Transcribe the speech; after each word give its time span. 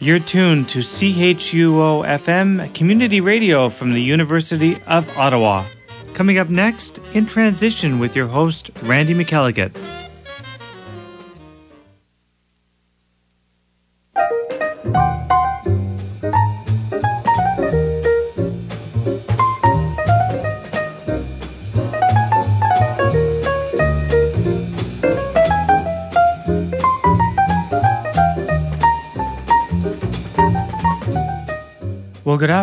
You're 0.00 0.20
tuned 0.20 0.68
to 0.68 0.78
CHUO 0.78 2.06
FM 2.06 2.72
Community 2.72 3.20
Radio 3.20 3.68
from 3.68 3.92
the 3.94 4.00
University 4.00 4.80
of 4.86 5.08
Ottawa. 5.18 5.66
Coming 6.14 6.38
up 6.38 6.48
next, 6.48 6.98
in 7.14 7.26
transition 7.26 7.98
with 7.98 8.14
your 8.14 8.28
host, 8.28 8.70
Randy 8.84 9.12
McElligott. 9.12 9.97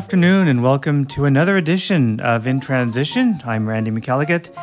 Afternoon 0.05 0.47
and 0.47 0.61
welcome 0.61 1.05
to 1.05 1.25
another 1.25 1.57
edition 1.57 2.19
of 2.19 2.45
In 2.45 2.59
Transition. 2.59 3.41
I'm 3.43 3.67
Randy 3.67 3.89
McElligott. 3.89 4.55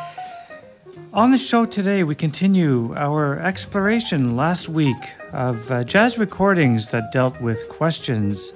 On 1.13 1.31
the 1.31 1.37
show 1.37 1.65
today, 1.65 2.05
we 2.05 2.15
continue 2.15 2.93
our 2.95 3.37
exploration 3.39 4.37
last 4.37 4.69
week 4.69 4.95
of 5.33 5.69
uh, 5.69 5.83
jazz 5.83 6.17
recordings 6.17 6.91
that 6.91 7.11
dealt 7.11 7.41
with 7.41 7.67
questions. 7.67 8.53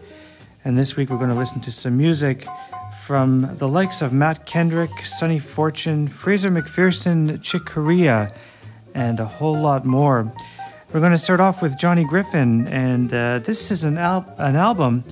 And 0.63 0.77
this 0.77 0.95
week, 0.95 1.09
we're 1.09 1.17
going 1.17 1.29
to 1.29 1.35
listen 1.35 1.59
to 1.59 1.73
some 1.73 1.97
music 1.97 2.47
from 3.03 3.57
the 3.57 3.67
likes 3.67 4.01
of 4.01 4.13
Matt 4.13 4.45
Kendrick, 4.45 5.05
Sonny 5.05 5.39
Fortune, 5.39 6.07
Fraser 6.07 6.49
MacPherson, 6.49 7.43
Chick 7.43 7.65
Corea, 7.65 8.33
and 8.93 9.19
a 9.19 9.25
whole 9.25 9.59
lot 9.59 9.85
more. 9.85 10.31
We're 10.93 11.01
going 11.01 11.11
to 11.11 11.17
start 11.17 11.41
off 11.41 11.61
with 11.61 11.77
Johnny 11.77 12.05
Griffin, 12.05 12.65
and 12.69 13.13
uh, 13.13 13.39
this 13.39 13.71
is 13.71 13.83
an, 13.83 13.97
al- 13.97 14.33
an 14.37 14.55
album 14.55 15.03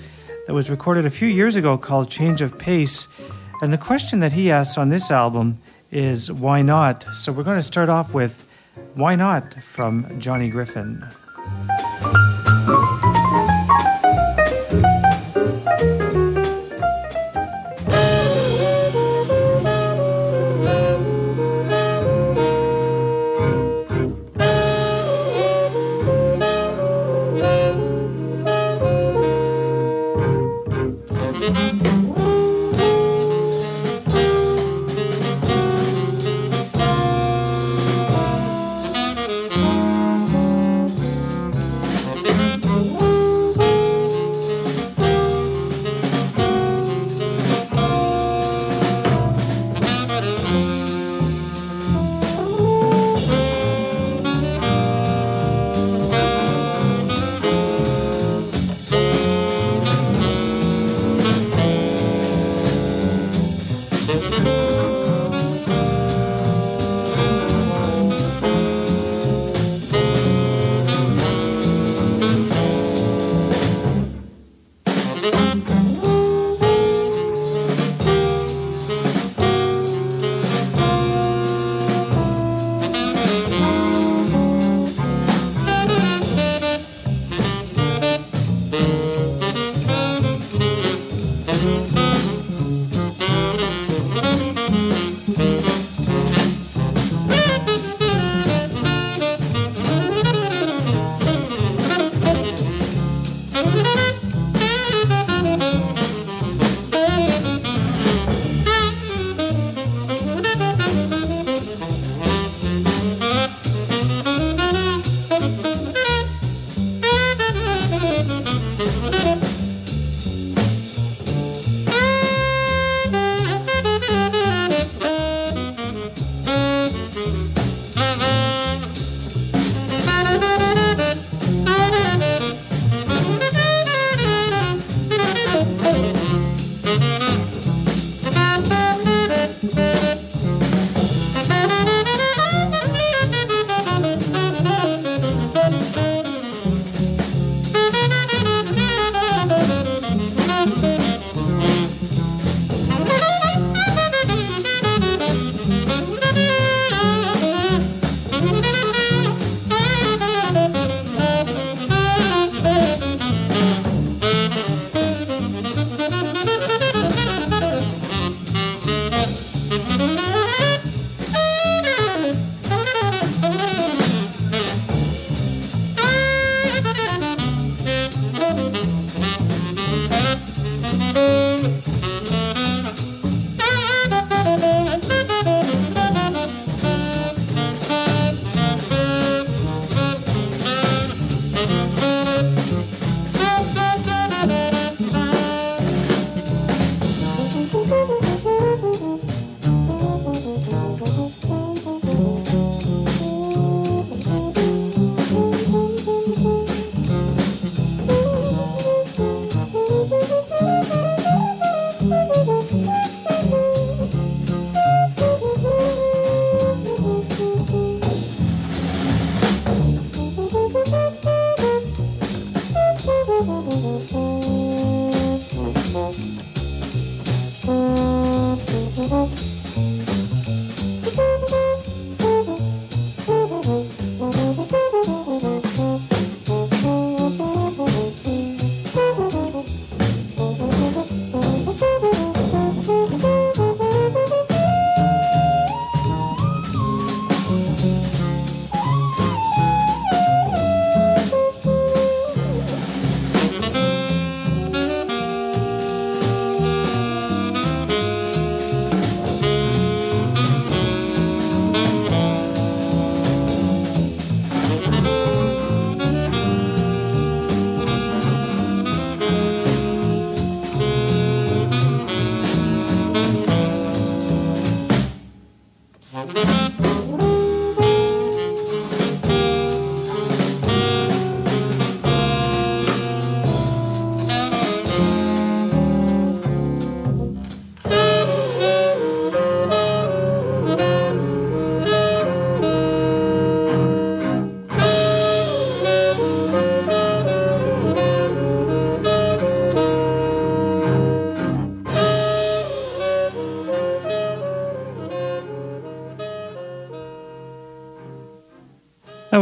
that 0.46 0.54
was 0.54 0.70
recorded 0.70 1.06
a 1.06 1.10
few 1.10 1.28
years 1.28 1.56
ago 1.56 1.78
called 1.78 2.10
Change 2.10 2.42
of 2.42 2.58
Pace. 2.58 3.08
And 3.62 3.72
the 3.72 3.78
question 3.78 4.20
that 4.20 4.34
he 4.34 4.52
asks 4.52 4.78
on 4.78 4.90
this 4.90 5.10
album 5.10 5.58
is 5.92 6.32
why 6.32 6.62
not? 6.62 7.06
So 7.16 7.32
we're 7.32 7.44
going 7.44 7.60
to 7.60 7.64
start 7.64 7.90
off 7.90 8.14
with 8.14 8.48
Why 8.94 9.16
Not 9.16 9.64
from 9.64 10.20
Johnny 10.20 10.50
Griffin. 10.50 11.04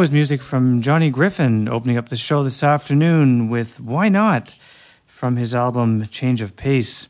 Was 0.04 0.12
music 0.12 0.42
from 0.42 0.82
Johnny 0.82 1.10
Griffin 1.10 1.70
opening 1.70 1.96
up 1.96 2.10
the 2.10 2.18
show 2.18 2.44
this 2.44 2.62
afternoon 2.62 3.48
with 3.48 3.80
Why 3.80 4.10
Not 4.10 4.54
from 5.08 5.38
his 5.38 5.56
album 5.56 6.10
Change 6.10 6.42
of 6.42 6.58
Pace. 6.58 7.08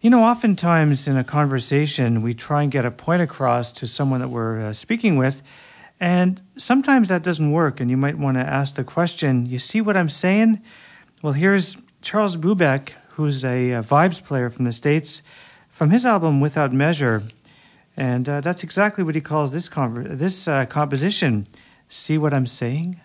You 0.00 0.08
know, 0.08 0.24
oftentimes 0.24 1.06
in 1.06 1.18
a 1.18 1.22
conversation, 1.22 2.22
we 2.22 2.32
try 2.32 2.62
and 2.62 2.72
get 2.72 2.86
a 2.86 2.90
point 2.90 3.20
across 3.20 3.72
to 3.72 3.86
someone 3.86 4.20
that 4.20 4.30
we're 4.30 4.58
uh, 4.58 4.72
speaking 4.72 5.18
with, 5.18 5.42
and 6.00 6.40
sometimes 6.56 7.10
that 7.10 7.22
doesn't 7.22 7.52
work, 7.52 7.78
and 7.78 7.90
you 7.90 7.98
might 7.98 8.16
want 8.16 8.38
to 8.38 8.42
ask 8.42 8.74
the 8.74 8.84
question, 8.84 9.44
You 9.44 9.58
see 9.58 9.82
what 9.82 9.94
I'm 9.94 10.08
saying? 10.08 10.62
Well, 11.20 11.34
here's 11.34 11.76
Charles 12.00 12.38
Bubeck, 12.38 12.92
who's 13.16 13.44
a, 13.44 13.72
a 13.72 13.82
vibes 13.82 14.24
player 14.24 14.48
from 14.48 14.64
the 14.64 14.72
States, 14.72 15.20
from 15.68 15.90
his 15.90 16.06
album 16.06 16.40
Without 16.40 16.72
Measure. 16.72 17.22
And 17.98 18.26
uh, 18.26 18.40
that's 18.40 18.64
exactly 18.64 19.04
what 19.04 19.14
he 19.14 19.20
calls 19.20 19.52
this, 19.52 19.68
conver- 19.68 20.16
this 20.16 20.48
uh, 20.48 20.64
composition. 20.64 21.46
See 21.88 22.18
what 22.18 22.34
I'm 22.34 22.46
saying? 22.46 23.00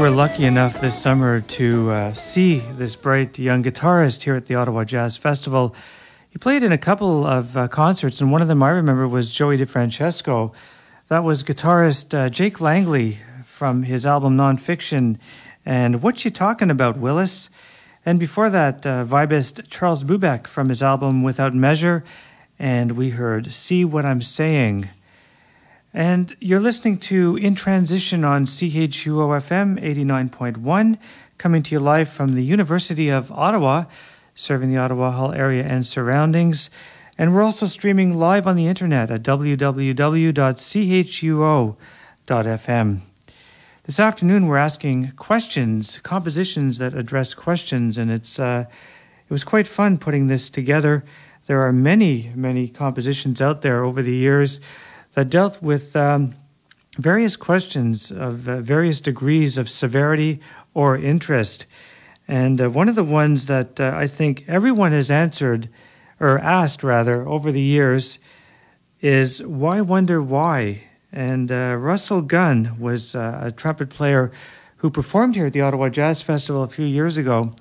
Were 0.00 0.08
lucky 0.08 0.46
enough 0.46 0.80
this 0.80 0.98
summer 0.98 1.42
to 1.42 1.90
uh, 1.90 2.14
see 2.14 2.60
this 2.76 2.96
bright 2.96 3.38
young 3.38 3.62
guitarist 3.62 4.22
here 4.22 4.34
at 4.34 4.46
the 4.46 4.54
Ottawa 4.54 4.82
Jazz 4.82 5.18
Festival. 5.18 5.74
He 6.30 6.38
played 6.38 6.62
in 6.62 6.72
a 6.72 6.78
couple 6.78 7.26
of 7.26 7.54
uh, 7.54 7.68
concerts, 7.68 8.18
and 8.18 8.32
one 8.32 8.40
of 8.40 8.48
them 8.48 8.62
I 8.62 8.70
remember 8.70 9.06
was 9.06 9.30
Joey 9.30 9.58
DeFrancesco. 9.58 10.54
That 11.08 11.22
was 11.22 11.44
guitarist 11.44 12.14
uh, 12.14 12.30
Jake 12.30 12.62
Langley 12.62 13.18
from 13.44 13.82
his 13.82 14.06
album 14.06 14.38
Nonfiction. 14.38 15.18
And 15.66 16.02
What 16.02 16.24
You 16.24 16.30
Talking 16.30 16.70
About, 16.70 16.96
Willis? 16.96 17.50
And 18.06 18.18
before 18.18 18.48
that, 18.48 18.86
uh, 18.86 19.04
vibist 19.04 19.68
Charles 19.68 20.02
Bubeck 20.02 20.46
from 20.46 20.70
his 20.70 20.82
album 20.82 21.22
Without 21.22 21.54
Measure. 21.54 22.04
And 22.58 22.92
we 22.92 23.10
heard 23.10 23.52
See 23.52 23.84
What 23.84 24.06
I'm 24.06 24.22
Saying. 24.22 24.88
And 25.92 26.36
you're 26.38 26.60
listening 26.60 26.98
to 26.98 27.36
In 27.36 27.56
Transition 27.56 28.22
on 28.22 28.44
CHUO 28.44 29.40
FM 29.40 29.82
89.1, 29.82 30.98
coming 31.36 31.64
to 31.64 31.74
you 31.74 31.80
live 31.80 32.08
from 32.08 32.36
the 32.36 32.44
University 32.44 33.08
of 33.08 33.32
Ottawa, 33.32 33.86
serving 34.36 34.70
the 34.70 34.76
Ottawa 34.76 35.10
Hull 35.10 35.32
area 35.32 35.64
and 35.64 35.84
surroundings. 35.84 36.70
And 37.18 37.34
we're 37.34 37.42
also 37.42 37.66
streaming 37.66 38.16
live 38.16 38.46
on 38.46 38.54
the 38.54 38.68
internet 38.68 39.10
at 39.10 39.24
www.chuo.fm. 39.24 39.80
This 43.82 43.98
afternoon, 43.98 44.46
we're 44.46 44.56
asking 44.58 45.10
questions, 45.16 45.98
compositions 46.04 46.78
that 46.78 46.94
address 46.94 47.34
questions, 47.34 47.98
and 47.98 48.12
it's 48.12 48.38
uh, 48.38 48.66
it 49.28 49.32
was 49.32 49.42
quite 49.42 49.66
fun 49.66 49.98
putting 49.98 50.28
this 50.28 50.50
together. 50.50 51.04
There 51.46 51.62
are 51.62 51.72
many, 51.72 52.30
many 52.36 52.68
compositions 52.68 53.40
out 53.42 53.62
there 53.62 53.82
over 53.82 54.02
the 54.02 54.14
years 54.14 54.60
that 55.14 55.30
dealt 55.30 55.62
with 55.62 55.96
um, 55.96 56.34
various 56.98 57.36
questions 57.36 58.10
of 58.10 58.48
uh, 58.48 58.60
various 58.60 59.00
degrees 59.00 59.58
of 59.58 59.68
severity 59.68 60.40
or 60.74 60.96
interest. 60.96 61.66
And 62.28 62.60
uh, 62.60 62.70
one 62.70 62.88
of 62.88 62.94
the 62.94 63.04
ones 63.04 63.46
that 63.46 63.80
uh, 63.80 63.92
I 63.94 64.06
think 64.06 64.44
everyone 64.46 64.92
has 64.92 65.10
answered, 65.10 65.68
or 66.20 66.38
asked 66.38 66.84
rather, 66.84 67.26
over 67.26 67.50
the 67.50 67.60
years 67.60 68.18
is 69.00 69.42
why 69.42 69.80
wonder 69.80 70.22
why? 70.22 70.84
And 71.12 71.50
uh, 71.50 71.76
Russell 71.78 72.22
Gunn 72.22 72.78
was 72.78 73.14
uh, 73.14 73.40
a 73.42 73.50
trumpet 73.50 73.88
player 73.88 74.30
who 74.76 74.90
performed 74.90 75.34
here 75.34 75.46
at 75.46 75.52
the 75.52 75.60
Ottawa 75.60 75.88
Jazz 75.88 76.22
Festival 76.22 76.62
a 76.62 76.68
few 76.68 76.86
years 76.86 77.16
ago. 77.16 77.52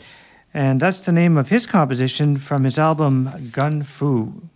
And 0.53 0.79
that's 0.79 0.99
the 0.99 1.11
name 1.11 1.37
of 1.37 1.49
his 1.49 1.65
composition 1.65 2.37
from 2.37 2.63
his 2.63 2.77
album 2.77 3.49
Gunn 3.51 3.83
Fu. 3.83 4.49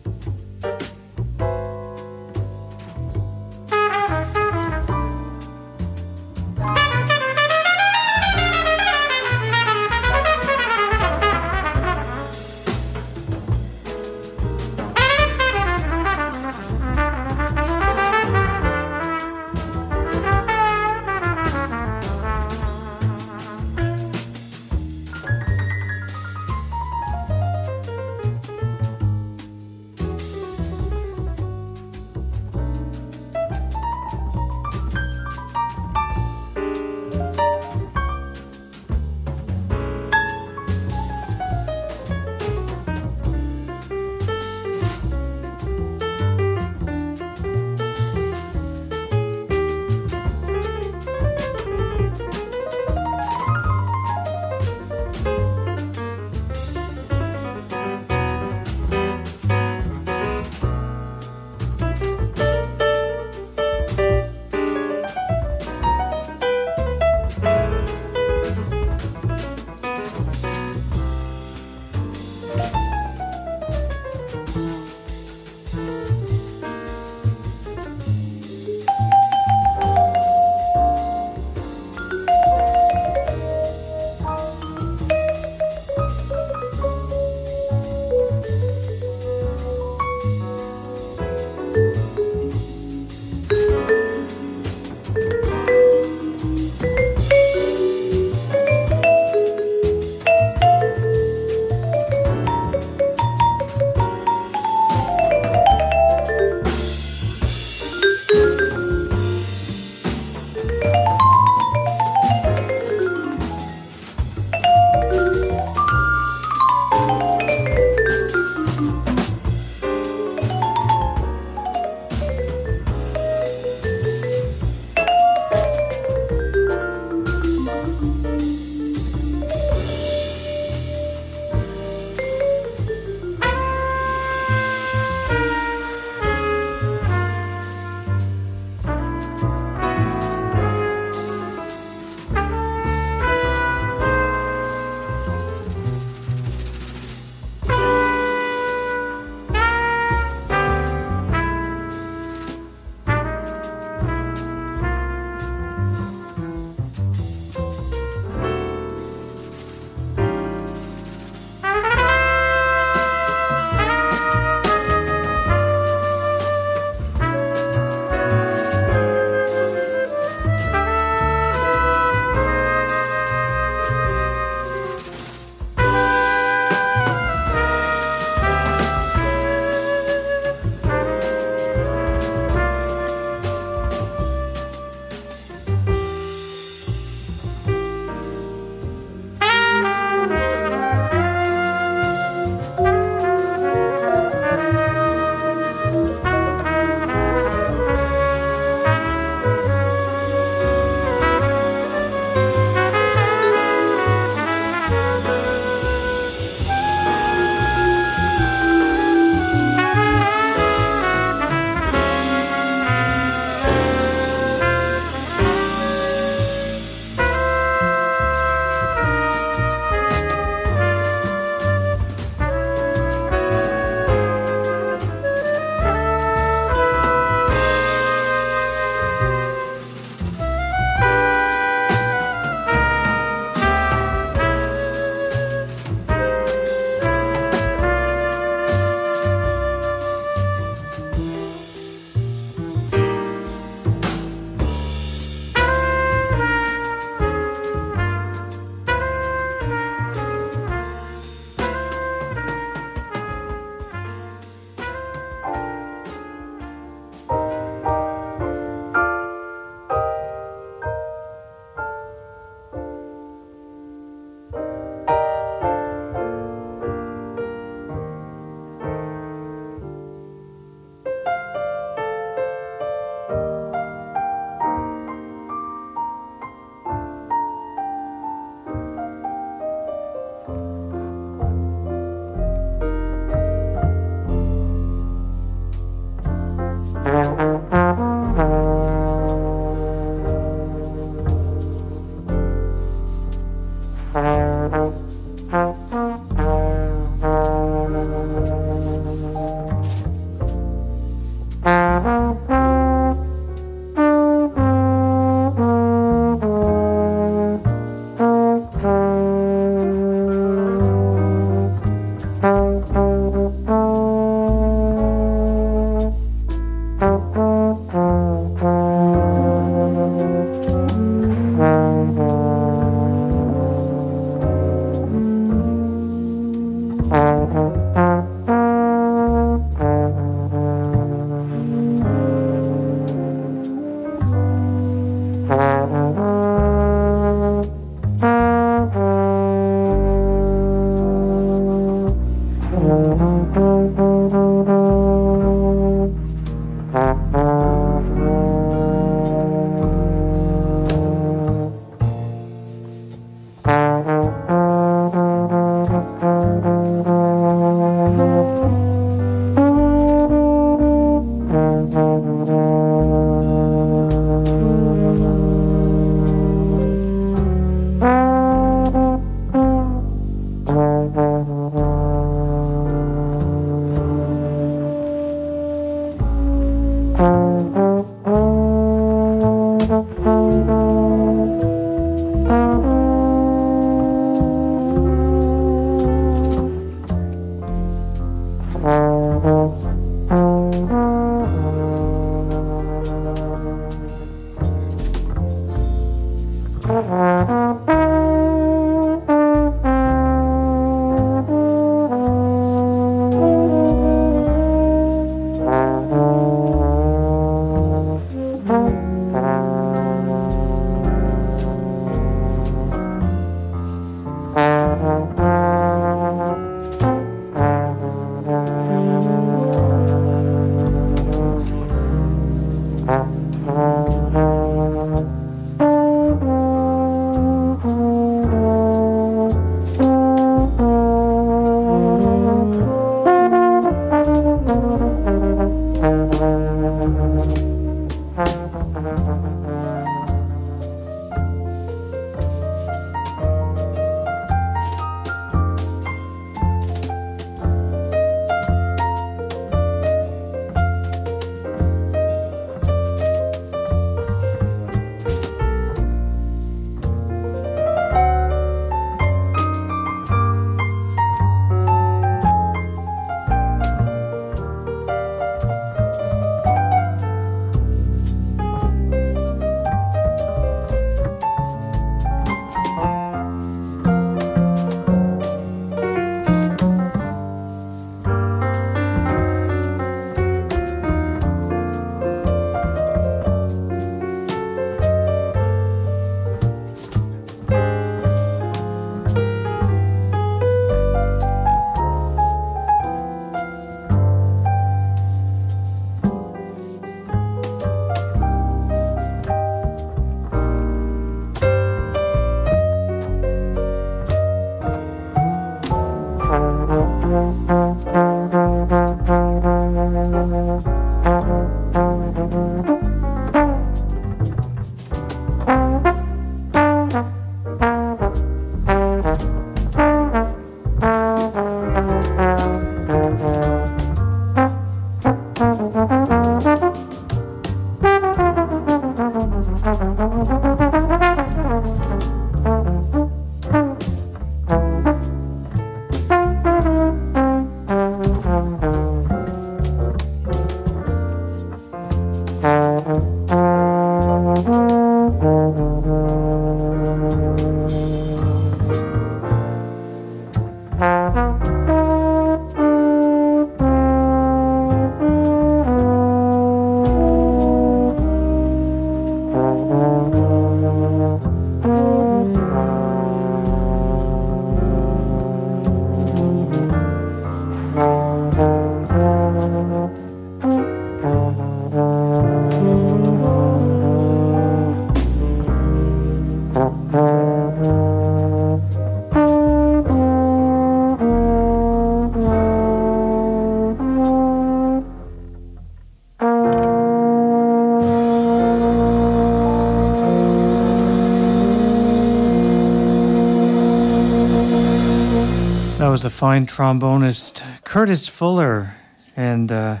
Fine 596.44 596.66
trombonist, 596.66 597.62
Curtis 597.84 598.28
Fuller, 598.28 598.96
and 599.34 599.72
uh, 599.72 600.00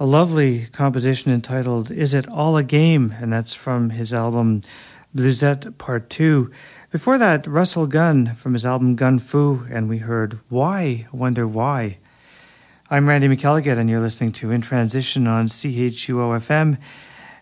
a 0.00 0.04
lovely 0.04 0.66
composition 0.72 1.30
entitled 1.30 1.88
Is 1.88 2.14
It 2.14 2.28
All 2.28 2.56
a 2.56 2.64
Game? 2.64 3.14
And 3.20 3.32
that's 3.32 3.54
from 3.54 3.90
his 3.90 4.12
album 4.12 4.62
Bluesette 5.14 5.78
Part 5.78 6.10
2. 6.10 6.50
Before 6.90 7.16
that, 7.16 7.46
Russell 7.46 7.86
Gunn 7.86 8.34
from 8.34 8.54
his 8.54 8.66
album 8.66 8.96
Gunn 8.96 9.20
Fu, 9.20 9.64
and 9.70 9.88
we 9.88 9.98
heard 9.98 10.40
Why, 10.48 11.06
Wonder 11.12 11.46
Why. 11.46 11.98
I'm 12.90 13.08
Randy 13.08 13.28
McElligott, 13.28 13.78
and 13.78 13.88
you're 13.88 14.00
listening 14.00 14.32
to 14.32 14.50
In 14.50 14.62
Transition 14.62 15.28
on 15.28 15.46
CHUO 15.46 16.40
FM. 16.40 16.76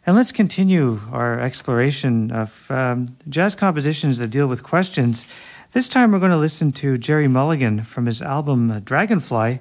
And 0.04 0.14
let's 0.14 0.30
continue 0.30 1.00
our 1.10 1.40
exploration 1.40 2.30
of 2.32 2.70
um, 2.70 3.16
jazz 3.30 3.54
compositions 3.54 4.18
that 4.18 4.28
deal 4.28 4.46
with 4.46 4.62
questions 4.62 5.24
this 5.72 5.88
time 5.88 6.10
we're 6.10 6.18
going 6.18 6.30
to 6.30 6.36
listen 6.36 6.72
to 6.72 6.98
Gerry 6.98 7.28
Mulligan 7.28 7.84
from 7.84 8.06
his 8.06 8.20
album 8.20 8.70
uh, 8.70 8.80
Dragonfly, 8.80 9.60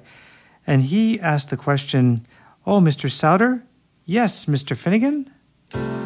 and 0.66 0.82
he 0.82 1.20
asked 1.20 1.50
the 1.50 1.56
question, 1.56 2.26
Oh, 2.66 2.80
Mr. 2.80 3.10
Sauter? 3.10 3.62
Yes, 4.04 4.46
Mr. 4.46 4.76
Finegan? 4.76 5.99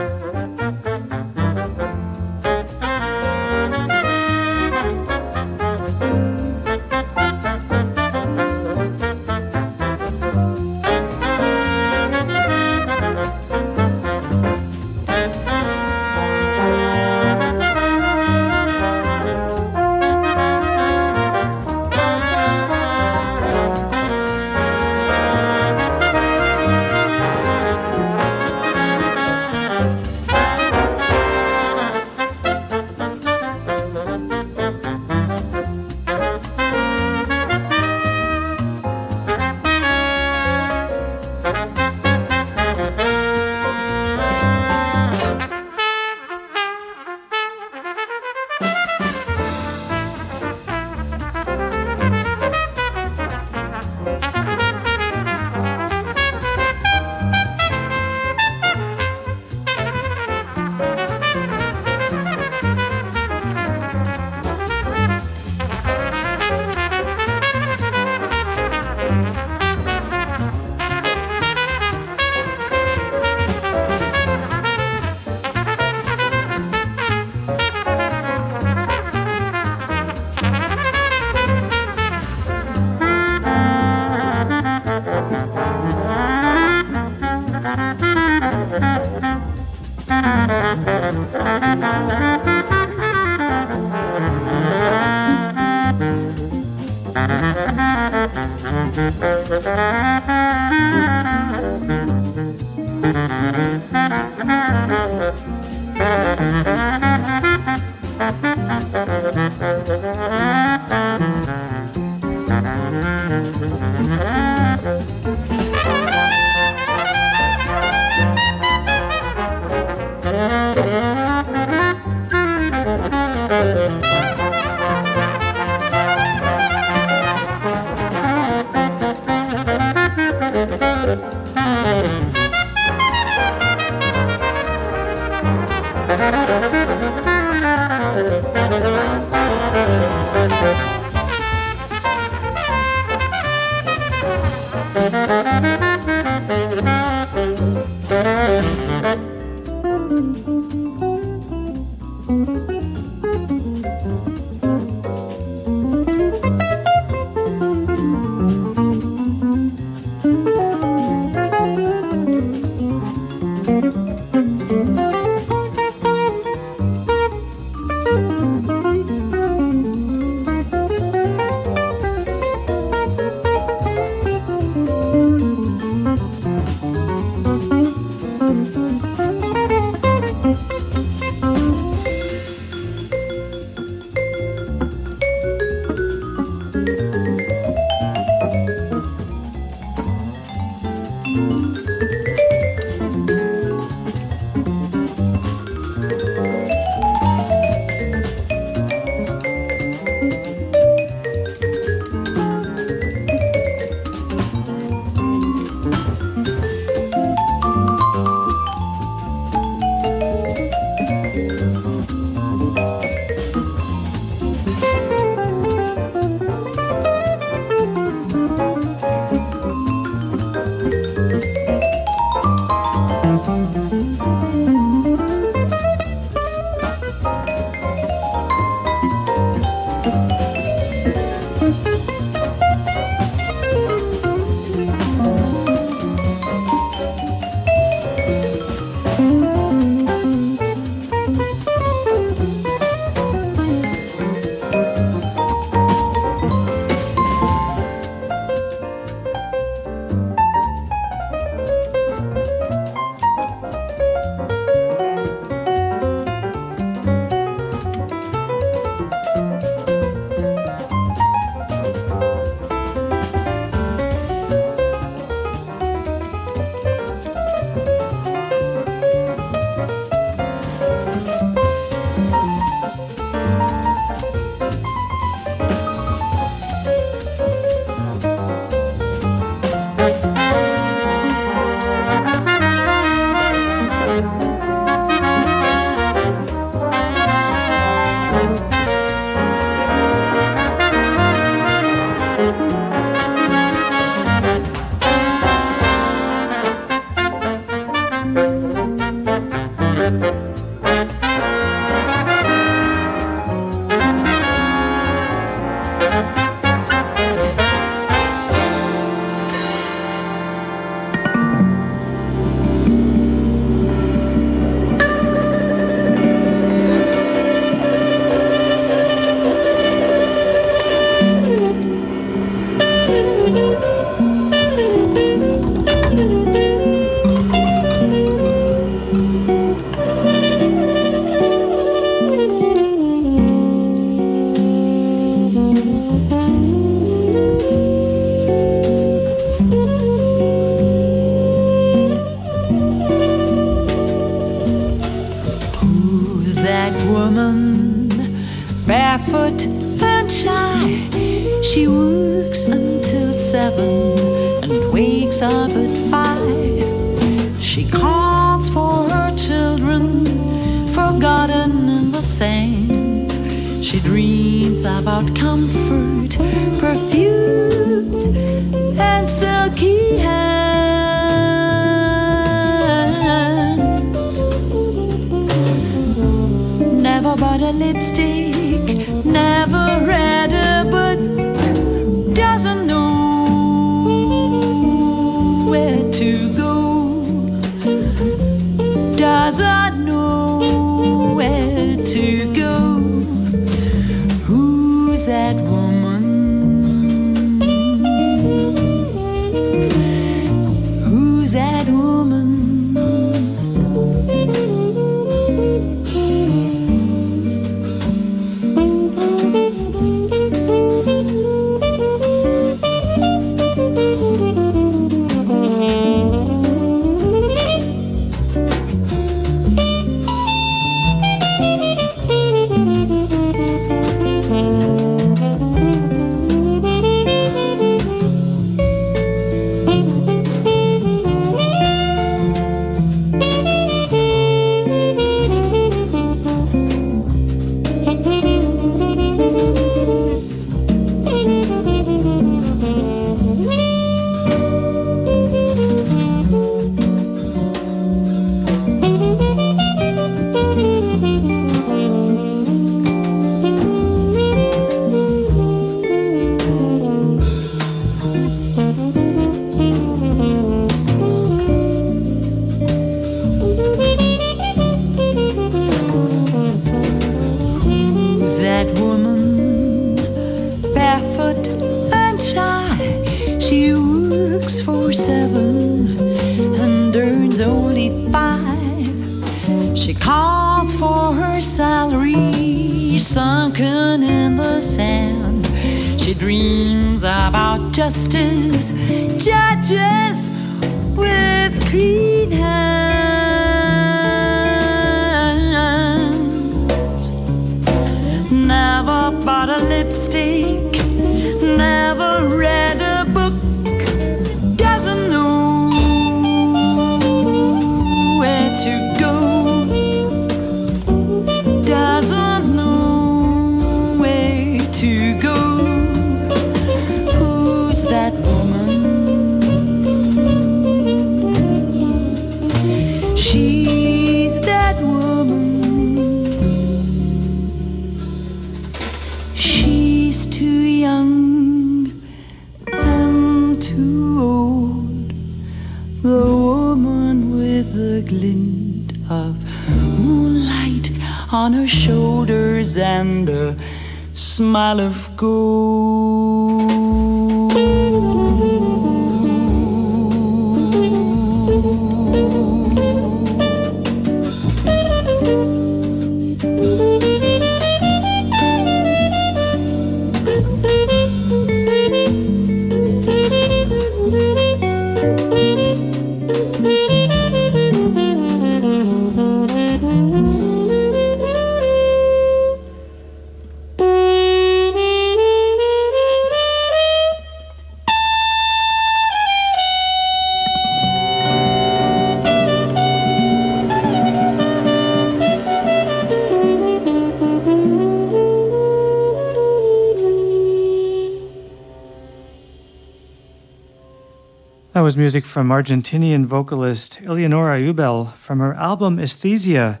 Music 595.28 595.44
from 595.44 595.68
Argentinian 595.68 596.46
vocalist 596.46 597.20
Eleonora 597.20 597.78
Eubel 597.78 598.32
from 598.32 598.60
her 598.60 598.72
album 598.72 599.18
Aesthesia. 599.18 600.00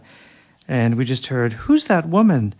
And 0.66 0.94
we 0.94 1.04
just 1.04 1.26
heard 1.26 1.52
Who's 1.52 1.86
That 1.86 2.08
Woman? 2.08 2.54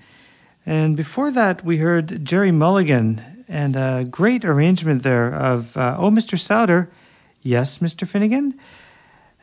And 0.67 0.95
before 0.95 1.31
that, 1.31 1.65
we 1.65 1.79
heard 1.79 2.27
Gerry 2.27 2.53
Mulligan 2.53 3.45
and 3.49 3.75
a 3.75 4.05
great 4.05 4.45
arrangement 4.45 5.03
there 5.03 5.35
of 5.35 5.79
uh, 5.79 5.97
Oh, 5.99 6.11
Mr. 6.11 6.39
Sauter. 6.39 6.91
Yes, 7.41 7.79
Mr. 7.79 8.07
Finegan? 8.07 8.53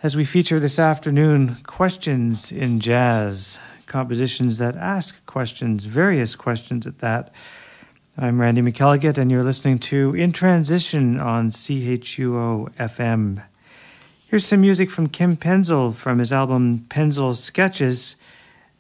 As 0.04 0.16
we 0.16 0.24
feature 0.24 0.60
this 0.60 0.78
afternoon 0.78 1.58
questions 1.64 2.52
in 2.52 2.80
jazz, 2.80 3.58
compositions 3.88 4.60
that 4.60 4.76
ask 4.76 5.26
questions, 5.26 5.86
various 5.86 6.36
questions 6.36 6.86
at 6.86 7.00
that. 7.00 7.34
I'm 8.18 8.40
Randy 8.40 8.62
McElligott, 8.62 9.18
and 9.18 9.30
you're 9.30 9.44
listening 9.44 9.78
to 9.80 10.16
In 10.16 10.32
Transition 10.32 11.20
on 11.20 11.50
CHUO 11.50 12.72
FM. 12.76 13.44
Here's 14.30 14.46
some 14.46 14.62
music 14.62 14.90
from 14.90 15.10
Kim 15.10 15.36
Pensyl 15.36 15.94
from 15.94 16.20
his 16.20 16.32
album 16.32 16.86
Pensyl's 16.88 17.44
Sketches, 17.44 18.16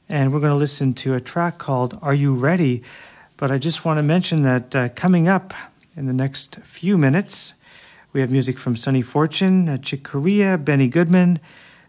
and 0.08 0.32
we're 0.32 0.40
going 0.40 0.54
to 0.54 0.58
listen 0.58 0.94
to 0.94 1.16
a 1.16 1.20
track 1.20 1.58
called 1.58 2.00
Are 2.02 2.14
You 2.14 2.34
Ready? 2.34 2.82
But 3.36 3.52
I 3.52 3.58
just 3.58 3.84
want 3.84 4.00
to 4.00 4.04
mention 4.04 4.44
that 4.44 4.74
uh, 4.74 4.88
coming 4.96 5.28
up 5.28 5.54
in 5.98 6.06
the 6.06 6.14
next 6.14 6.56
few 6.64 6.98
minutes, 6.98 7.52
we 8.14 8.22
have 8.22 8.32
music 8.32 8.58
from 8.58 8.78
Sonny 8.78 9.02
Fortune, 9.02 9.82
Chick 9.82 10.06
Corea, 10.06 10.58
Benny 10.58 10.88
Goodman. 10.88 11.42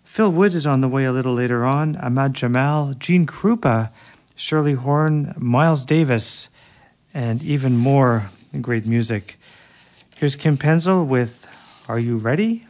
Phil 0.03 0.33
Wood 0.33 0.53
is 0.53 0.67
on 0.67 0.81
the 0.81 0.89
way 0.89 1.05
a 1.05 1.13
little 1.13 1.35
later 1.35 1.65
on, 1.65 1.95
Ahmad 1.99 2.35
Jamal, 2.35 2.95
Gene 2.95 3.25
Krupa, 3.25 3.93
Shirley 4.35 4.75
Horn, 4.75 5.33
Miles 5.39 5.87
Davis 5.87 6.49
and 7.17 7.43
even 7.43 7.75
more 7.75 8.29
great 8.61 8.85
music. 8.85 9.39
Here's 10.19 10.37
Kim 10.37 10.59
Pensyl 10.59 11.07
with 11.07 11.49
Are 11.89 11.99
You 11.99 12.19
Ready? 12.19 12.67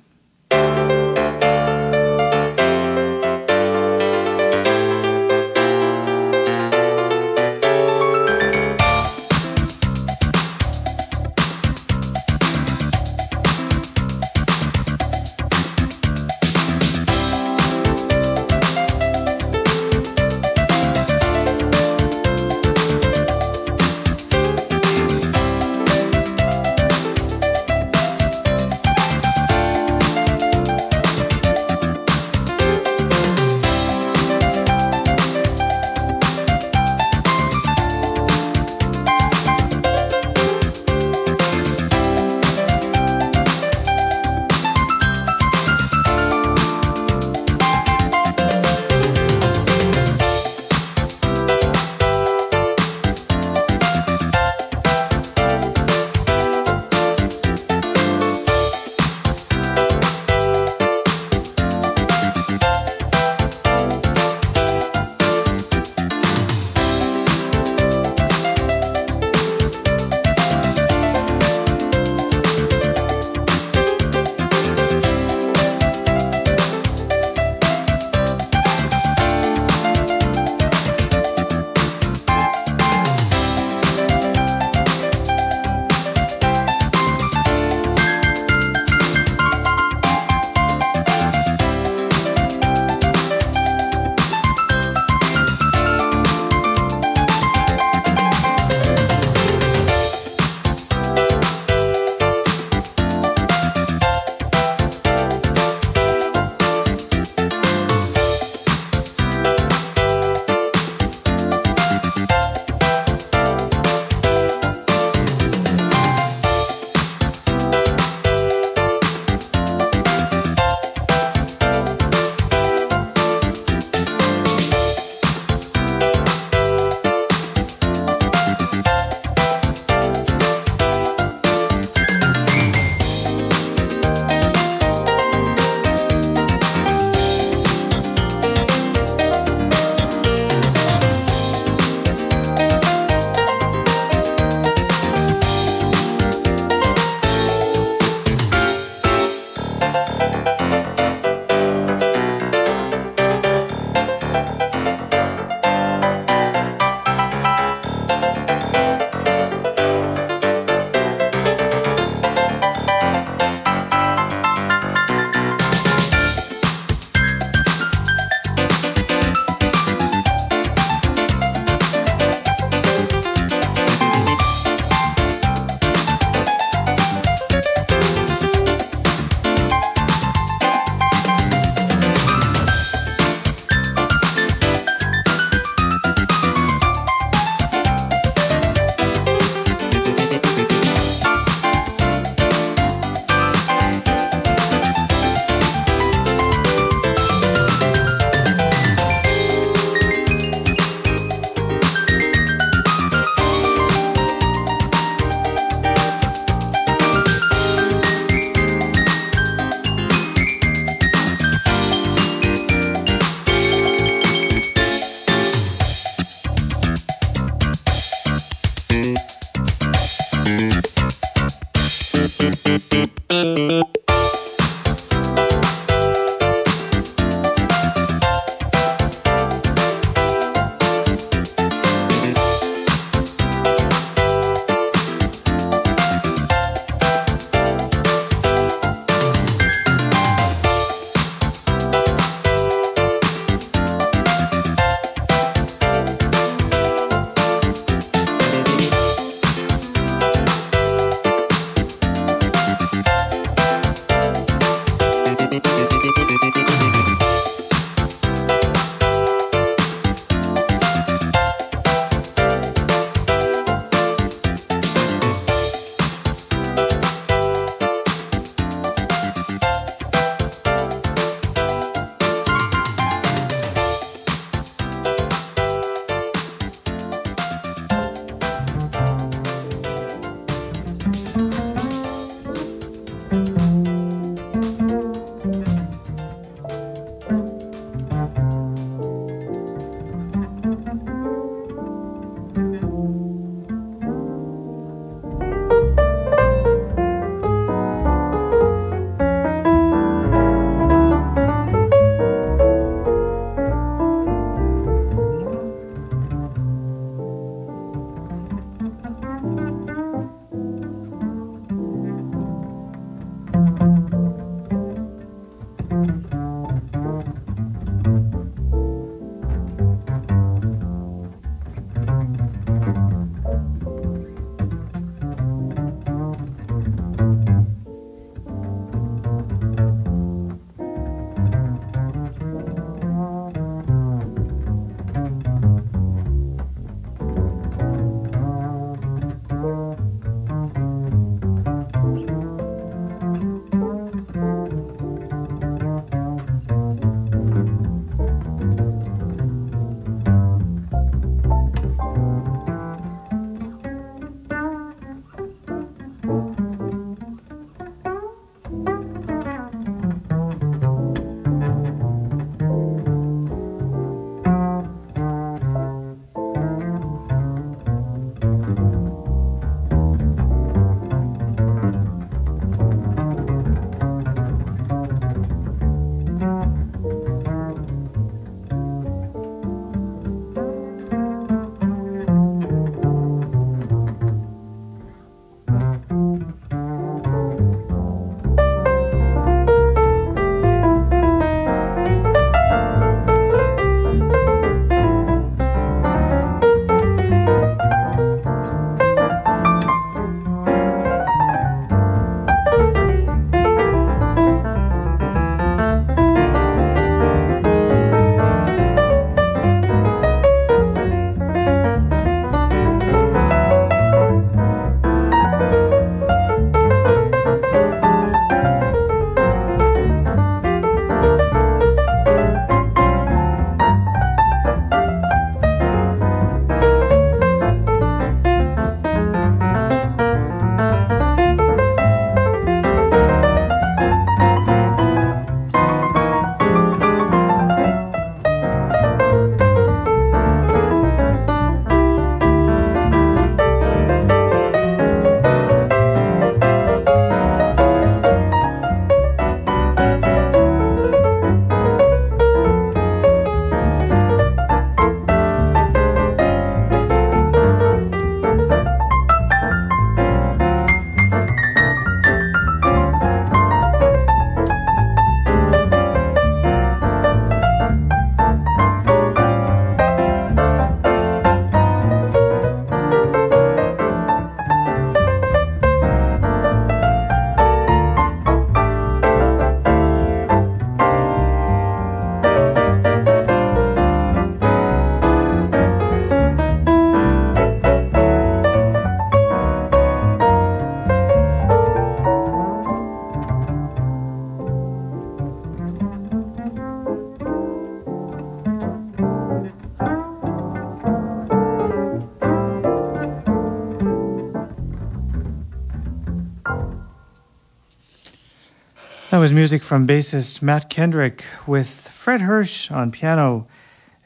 That 509.37 509.41
was 509.41 509.53
music 509.53 509.83
from 509.83 510.07
bassist 510.07 510.63
Matt 510.63 510.89
Kendrick 510.89 511.45
with 511.67 512.09
Fred 512.09 512.41
Hersch 512.41 512.91
on 512.91 513.13
piano. 513.13 513.67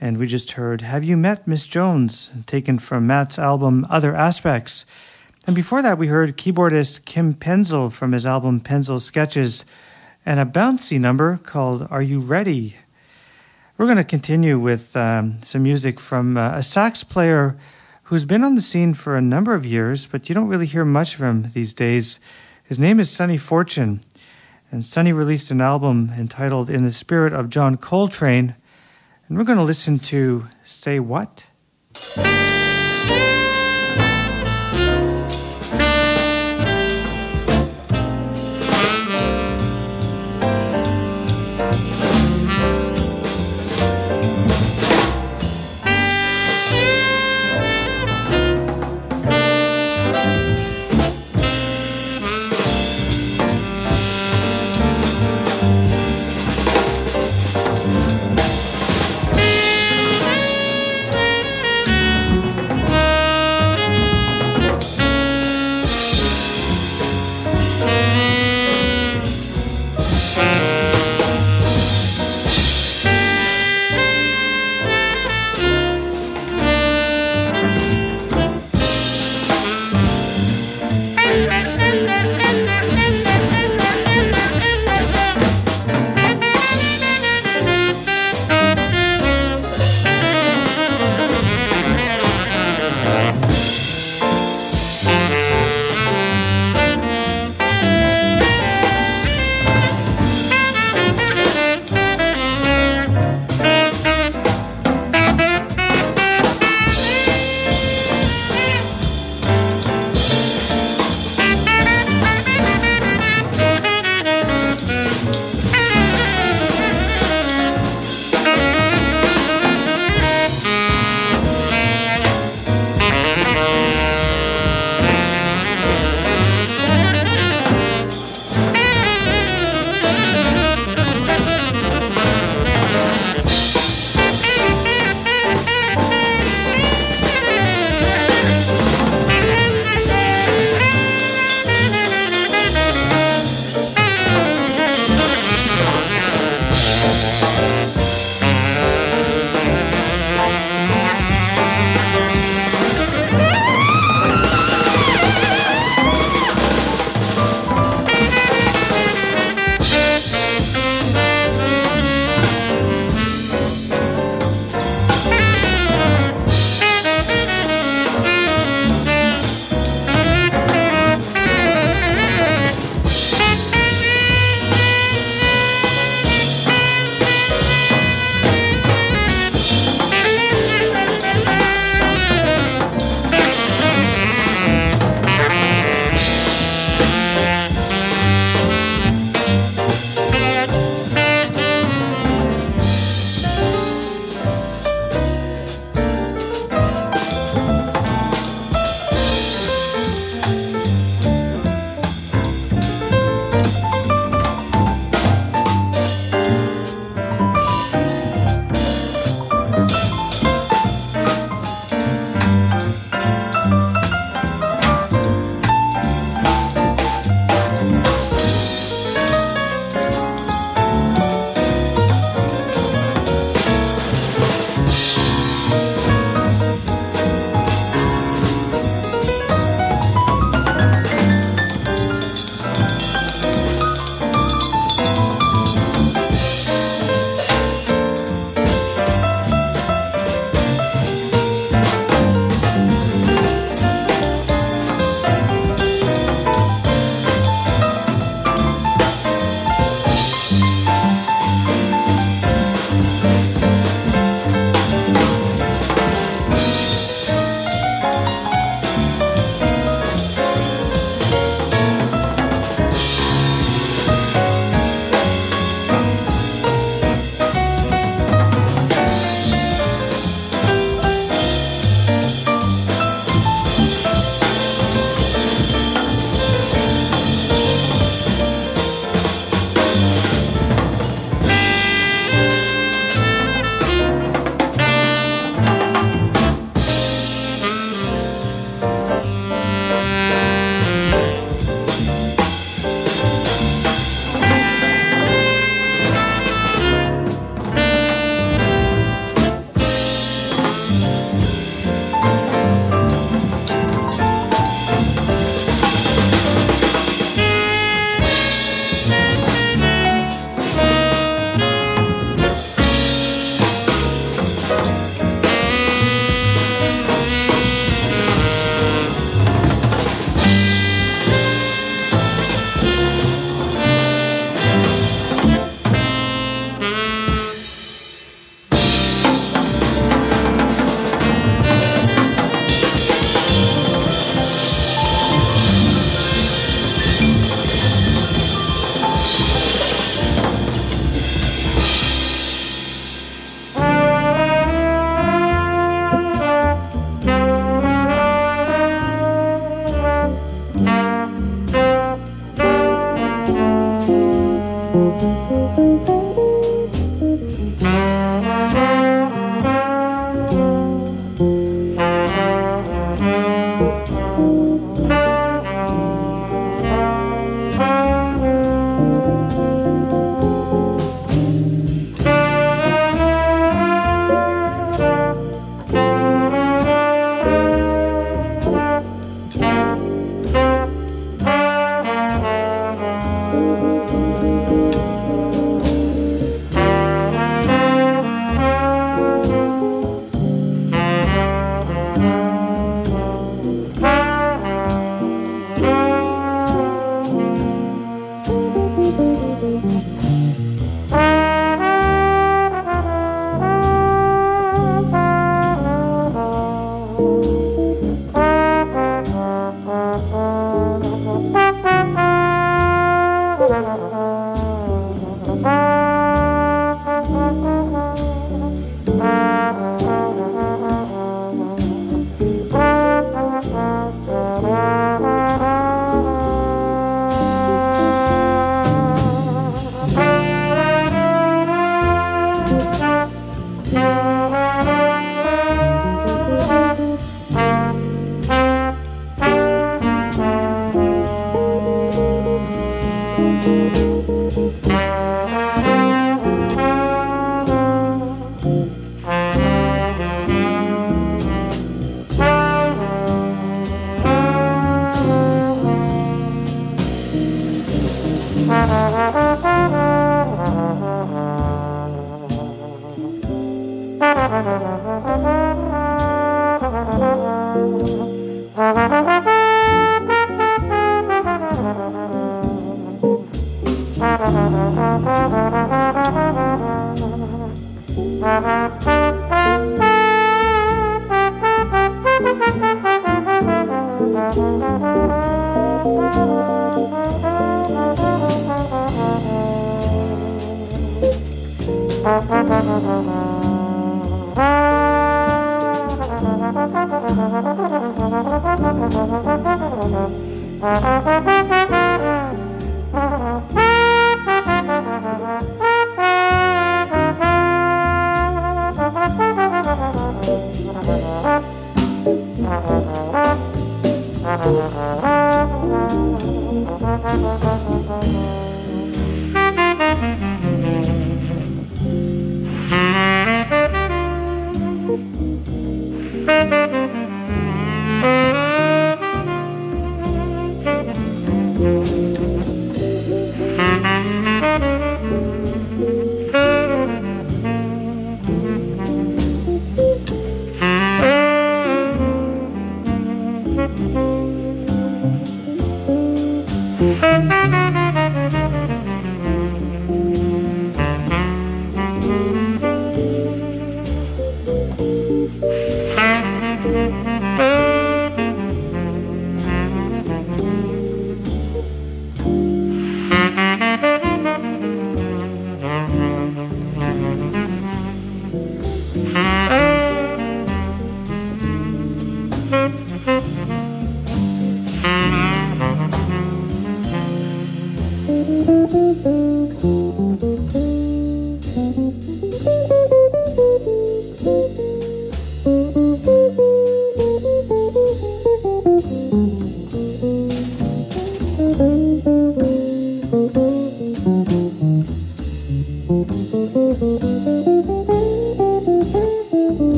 And 0.00 0.18
we 0.18 0.26
just 0.26 0.50
heard 0.50 0.80
Have 0.80 1.04
You 1.04 1.16
Met 1.16 1.46
Miss 1.46 1.68
Jones, 1.68 2.32
taken 2.46 2.80
from 2.80 3.06
Matt's 3.06 3.38
album 3.38 3.86
Other 3.88 4.16
Aspects. 4.16 4.84
And 5.46 5.54
before 5.54 5.80
that, 5.80 5.96
we 5.96 6.08
heard 6.08 6.36
keyboardist 6.36 7.04
Kim 7.04 7.34
Pensyl 7.34 7.92
from 7.92 8.10
his 8.10 8.26
album 8.26 8.58
Pensyl 8.58 9.00
Sketches 9.00 9.64
and 10.26 10.40
a 10.40 10.44
bouncy 10.44 10.98
number 10.98 11.38
called 11.44 11.86
Are 11.88 12.02
You 12.02 12.18
Ready? 12.18 12.74
We're 13.78 13.86
going 13.86 13.98
to 13.98 14.02
continue 14.02 14.58
with 14.58 14.96
um, 14.96 15.40
some 15.40 15.62
music 15.62 16.00
from 16.00 16.36
uh, 16.36 16.56
a 16.56 16.64
sax 16.64 17.04
player 17.04 17.56
who's 18.02 18.24
been 18.24 18.42
on 18.42 18.56
the 18.56 18.60
scene 18.60 18.92
for 18.92 19.16
a 19.16 19.22
number 19.22 19.54
of 19.54 19.64
years, 19.64 20.04
but 20.04 20.28
you 20.28 20.34
don't 20.34 20.48
really 20.48 20.66
hear 20.66 20.84
much 20.84 21.14
of 21.14 21.22
him 21.22 21.52
these 21.52 21.72
days. 21.72 22.18
His 22.64 22.80
name 22.80 22.98
is 22.98 23.08
Sonny 23.08 23.38
Fortune. 23.38 24.00
And 24.76 24.84
Sonny 24.84 25.10
released 25.10 25.50
an 25.50 25.62
album 25.62 26.12
entitled 26.18 26.68
In 26.68 26.82
the 26.82 26.92
Spirit 26.92 27.32
of 27.32 27.48
John 27.48 27.78
Coltrane. 27.78 28.56
And 29.26 29.38
we're 29.38 29.44
going 29.44 29.56
to 29.56 29.64
listen 29.64 29.98
to 30.00 30.48
Say 30.64 31.00
What? 31.00 31.46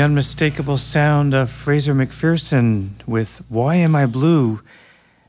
The 0.00 0.06
unmistakable 0.06 0.78
sound 0.78 1.34
of 1.34 1.50
Fraser 1.50 1.94
MacPherson 1.94 3.06
with 3.06 3.42
Why 3.50 3.74
Am 3.74 3.94
I 3.94 4.06
Blue? 4.06 4.62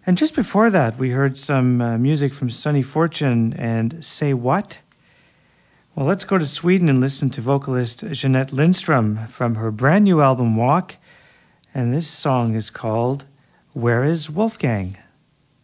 And 0.06 0.18
just 0.18 0.34
before 0.34 0.70
that, 0.70 0.98
we 0.98 1.10
heard 1.10 1.38
some 1.38 1.82
uh, 1.82 1.98
music 1.98 2.32
from 2.32 2.50
Sonny 2.50 2.82
Fortune 2.82 3.52
and 3.56 4.06
Say 4.06 4.34
What? 4.34 4.80
Well, 5.94 6.06
let's 6.06 6.24
go 6.24 6.38
to 6.38 6.46
Sweden 6.46 6.88
and 6.88 7.02
listen 7.02 7.30
to 7.32 7.42
vocalist 7.42 8.06
Jeanette 8.12 8.54
Lindstrom 8.54 9.28
from 9.28 9.56
her 9.56 9.72
brand 9.72 10.06
new 10.06 10.22
album 10.22 10.56
Walk. 10.56 10.96
And 11.76 11.94
this 11.94 12.08
song 12.08 12.56
is 12.56 12.70
called 12.70 13.26
Where 13.74 14.06
is 14.06 14.30
Wolfgang? 14.30 14.98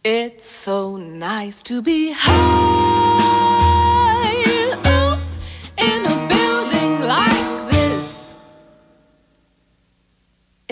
It's 0.04 0.50
so 0.50 0.98
nice 0.98 1.62
to 1.62 1.80
be 1.80 2.12
high. 2.12 2.77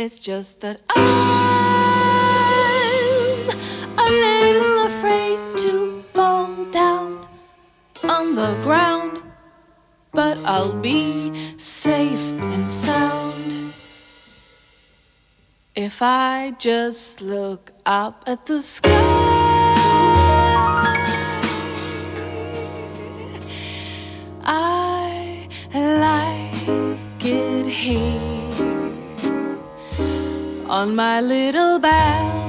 It's 0.06 0.20
just 0.20 0.60
that 0.60 0.80
I'm 0.94 1.04
a 3.98 4.08
little 4.08 4.86
afraid 4.86 5.58
to 5.64 6.00
fall 6.02 6.64
down 6.66 7.26
on 8.04 8.36
the 8.36 8.56
ground, 8.62 9.20
but 10.12 10.38
I'll 10.44 10.80
be 10.80 11.58
safe 11.58 12.22
and 12.40 12.70
sound 12.70 13.72
if 15.74 16.00
I 16.00 16.54
just 16.56 17.20
look 17.20 17.72
up 17.84 18.22
at 18.28 18.46
the 18.46 18.62
sky. 18.62 18.92
I 24.44 25.48
like 25.74 27.24
it 27.24 27.66
here 27.66 28.35
on 30.68 30.96
my 30.96 31.20
little 31.20 31.78
balcony 31.78 32.40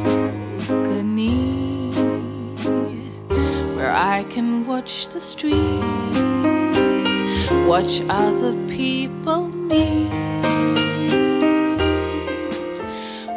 where 3.75 3.91
I 3.91 4.23
can 4.29 4.65
watch 4.65 5.09
the 5.09 5.19
street, 5.19 5.83
watch 7.67 8.01
other 8.09 8.53
people 8.67 9.49
meet, 9.49 10.09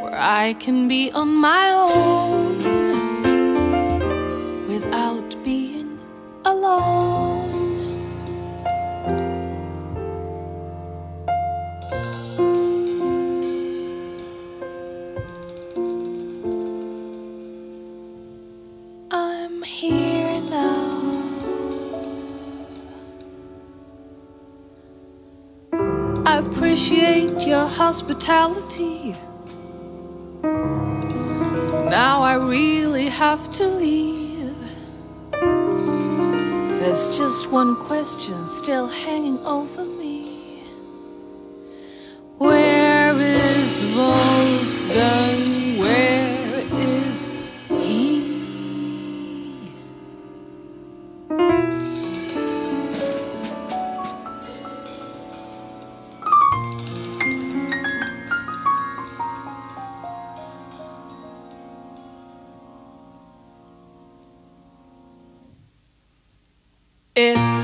where 0.01 0.19
I 0.19 0.55
can 0.59 0.89
be 0.89 1.11
on 1.13 1.29
my 1.29 1.73
own 1.73 2.59
without 4.67 5.37
being 5.45 5.99
alone. 6.47 7.20
Appreciate 26.81 27.47
your 27.47 27.67
hospitality. 27.67 29.15
Now 31.91 32.23
I 32.23 32.37
really 32.41 33.09
have 33.09 33.53
to 33.57 33.67
leave. 33.67 34.57
There's 36.81 37.19
just 37.19 37.51
one 37.51 37.77
question 37.77 38.47
still 38.47 38.87
hanging 38.89 39.39
over 39.45 39.80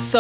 It's 0.06 0.14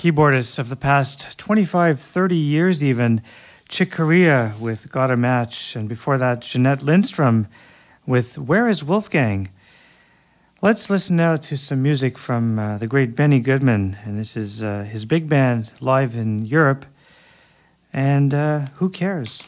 keyboardists 0.00 0.58
of 0.58 0.70
the 0.70 0.76
past 0.76 1.36
25, 1.36 2.00
30 2.00 2.34
years, 2.34 2.82
even. 2.82 3.20
Chick 3.68 3.92
Corea 3.92 4.54
with 4.58 4.90
Got 4.90 5.10
a 5.10 5.16
Match, 5.16 5.76
and 5.76 5.90
before 5.90 6.16
that, 6.16 6.40
Jeanette 6.40 6.82
Lindstrom 6.82 7.48
with 8.06 8.38
Where 8.38 8.66
is 8.66 8.82
Wolfgang? 8.82 9.50
Let's 10.62 10.88
listen 10.88 11.16
now 11.16 11.36
to 11.36 11.54
some 11.58 11.82
music 11.82 12.16
from 12.16 12.58
uh, 12.58 12.78
the 12.78 12.86
great 12.86 13.14
Benny 13.14 13.40
Goodman, 13.40 13.98
and 14.02 14.18
this 14.18 14.38
is 14.38 14.62
uh, 14.62 14.86
his 14.90 15.04
big 15.04 15.28
band 15.28 15.70
live 15.82 16.16
in 16.16 16.46
Europe. 16.46 16.86
And 17.92 18.32
uh, 18.32 18.60
who 18.76 18.88
cares? 18.88 19.42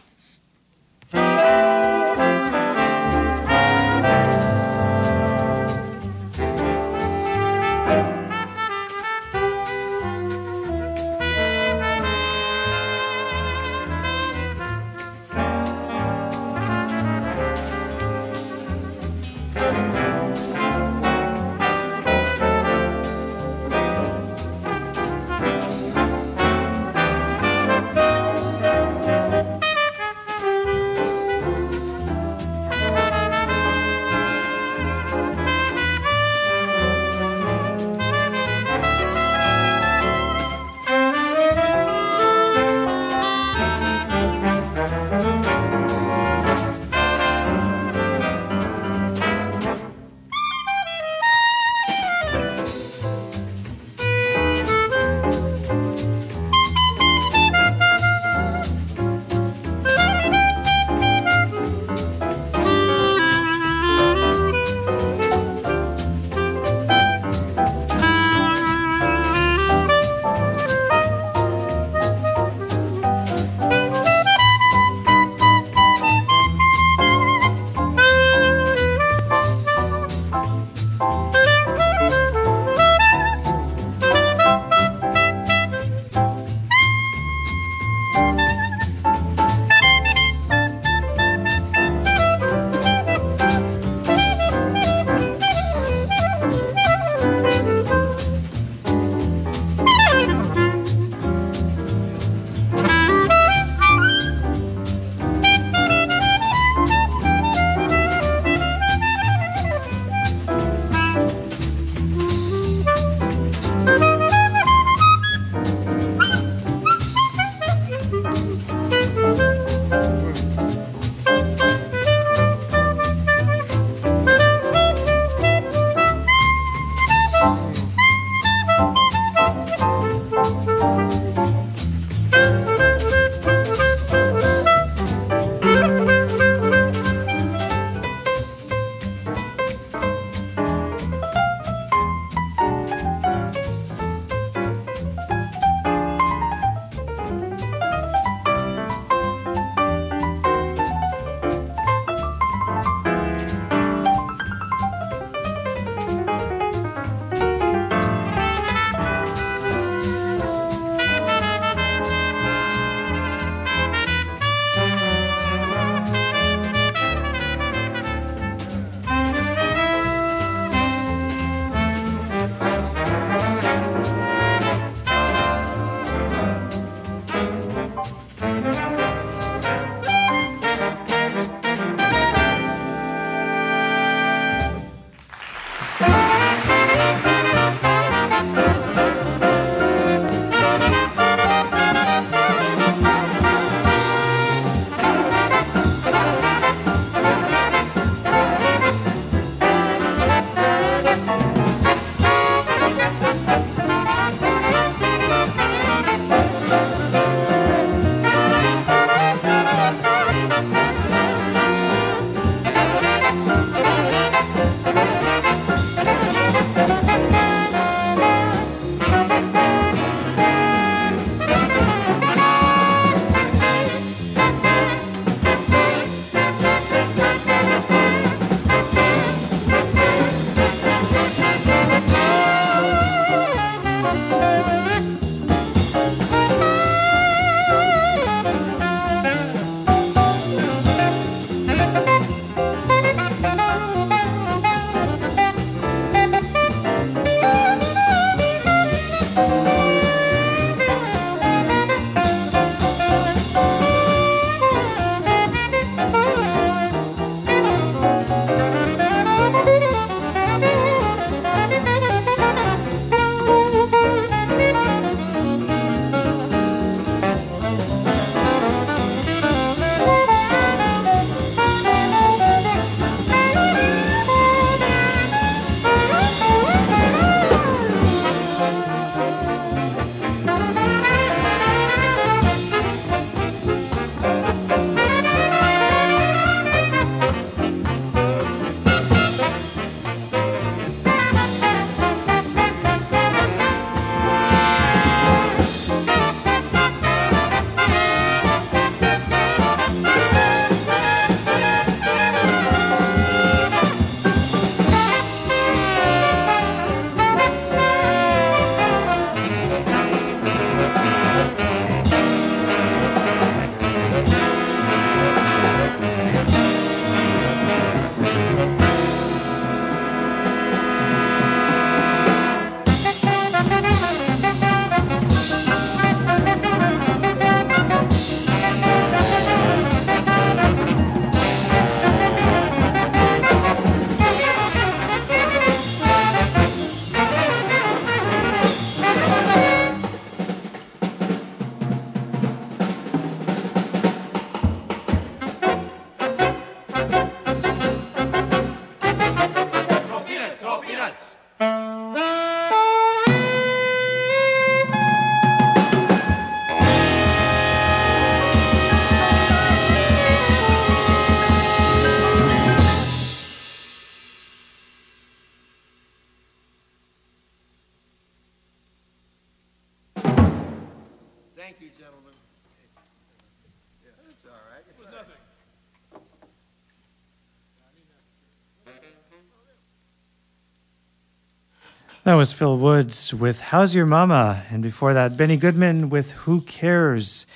Was 382.43 382.53
Phil 382.53 382.77
Woods 382.77 383.33
with 383.33 383.61
How's 383.61 383.95
Your 383.95 384.05
Mama? 384.05 384.65
And 384.69 384.83
before 384.83 385.15
that, 385.15 385.37
Benny 385.37 385.57
Goodman 385.57 386.11
with 386.11 386.33
Who 386.33 386.63
Cares? 386.63 387.47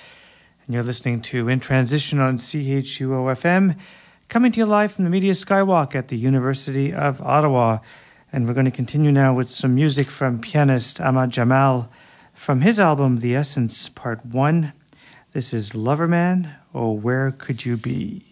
And 0.65 0.73
you're 0.73 0.81
listening 0.81 1.21
to 1.23 1.49
In 1.49 1.59
Transition 1.59 2.19
on 2.19 2.37
CHUO 2.37 3.35
FM, 3.35 3.77
coming 4.29 4.53
to 4.53 4.59
you 4.59 4.65
live 4.65 4.93
from 4.93 5.03
the 5.03 5.09
Media 5.09 5.33
Skywalk 5.33 5.93
at 5.93 6.07
the 6.07 6.15
University 6.15 6.93
of 6.93 7.21
Ottawa. 7.21 7.79
And 8.31 8.47
we're 8.47 8.53
going 8.53 8.63
to 8.63 8.71
continue 8.71 9.11
now 9.11 9.33
with 9.33 9.49
some 9.49 9.75
music 9.75 10.09
from 10.09 10.39
pianist 10.39 11.01
Ahmad 11.01 11.31
Jamal 11.31 11.91
from 12.33 12.61
his 12.61 12.79
album 12.79 13.17
The 13.17 13.35
Essence 13.35 13.89
Part 13.89 14.25
1. 14.25 14.71
This 15.33 15.53
is 15.53 15.73
Loverman, 15.73 16.55
Oh 16.73 16.93
Where 16.93 17.31
Could 17.31 17.65
You 17.65 17.75
Be? 17.75 18.26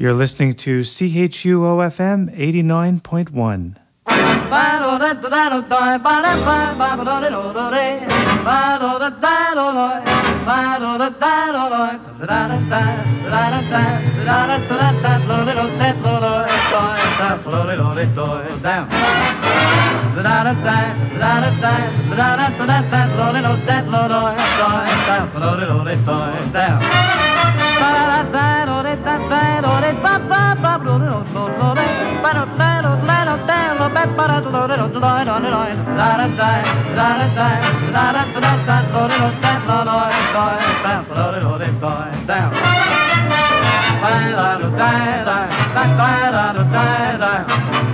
You're 0.00 0.14
listening 0.14 0.54
to 0.64 0.80
CHUOFM 0.80 2.34
89.1. 2.34 3.76
Down. 42.30 42.50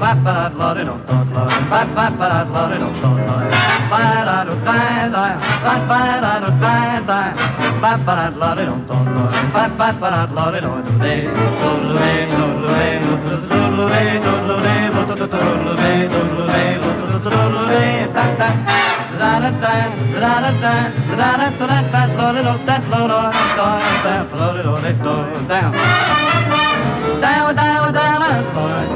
Ba 0.01 0.13
ba 0.25 0.33
da 0.33 0.49
da 0.49 0.75
da 0.75 0.85
da 0.85 1.19
da. 1.33 1.43
Ba 1.71 1.81
ba 1.97 2.07
ba 2.19 2.27
da 2.29 2.41
da 2.45 2.63
da 2.67 2.77
da 2.77 2.89
da. 2.89 3.37
Ba 3.91 4.03
da 4.29 4.39
da 4.45 4.57
da 4.65 4.79
da. 5.15 5.25
Ba 5.65 5.75
ba 5.89 6.01
da 6.21 6.35
da 6.41 6.51
da 6.63 6.75
da. 7.09 7.21
Ba 7.81 7.93
ba 8.05 8.15
da 8.17 8.31
da 8.31 8.51
da 8.51 8.67
da 8.67 8.77
da. 8.77 8.97
Ba 9.55 9.65
ba 9.79 9.89
ba 10.01 10.09
da 10.11 10.27
da 10.27 10.45
da 10.47 10.51
da 10.51 10.61
da. 10.61 11.07
Da 19.19 19.41
da 19.41 19.51
da 19.51 19.71
da 19.97 20.31
da 20.31 20.51
da 20.51 20.83
da 21.07 21.41
da 21.41 21.57
da 21.57 21.81
da 21.91 22.03
floated 22.17 22.47
on 22.47 22.67
that 22.67 22.83
float 22.85 23.11
on 23.11 23.33
that 24.05 24.29
floated 24.31 24.67
on 24.67 24.83
that 24.83 24.97
floated 24.99 25.33
on 25.33 25.49
that 25.49 25.69
down 27.21 27.55
down 27.55 27.93
down 27.95 27.95
down 27.95 28.96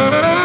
Thank 0.00 0.34
you. 0.34 0.39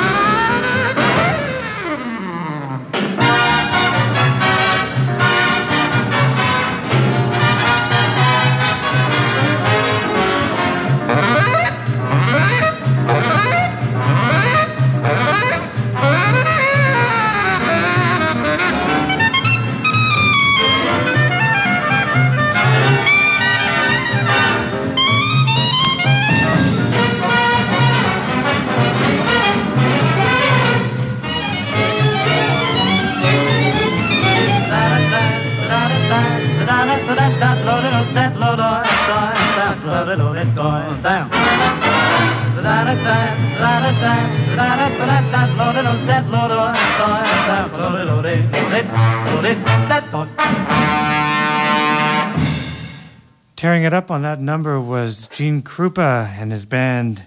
Tearing 53.55 53.83
it 53.83 53.93
up 53.93 54.11
on 54.11 54.21
that 54.21 54.39
number 54.39 54.79
was 54.79 55.25
Gene 55.27 55.63
Krupa 55.63 56.29
and 56.37 56.51
his 56.51 56.65
band 56.65 57.23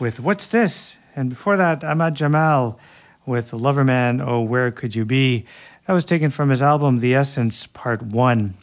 with 0.00 0.18
What's 0.18 0.48
This? 0.48 0.96
And 1.14 1.30
before 1.30 1.56
that, 1.56 1.84
Ahmad 1.84 2.16
Jamal 2.16 2.80
with 3.24 3.52
Loverman, 3.52 4.20
Oh 4.20 4.40
Where 4.40 4.72
Could 4.72 4.96
You 4.96 5.04
Be? 5.04 5.46
That 5.86 5.92
was 5.92 6.04
taken 6.04 6.30
from 6.30 6.50
his 6.50 6.60
album 6.60 6.98
The 6.98 7.14
Essence, 7.14 7.68
Part 7.68 8.02
1. 8.02 8.54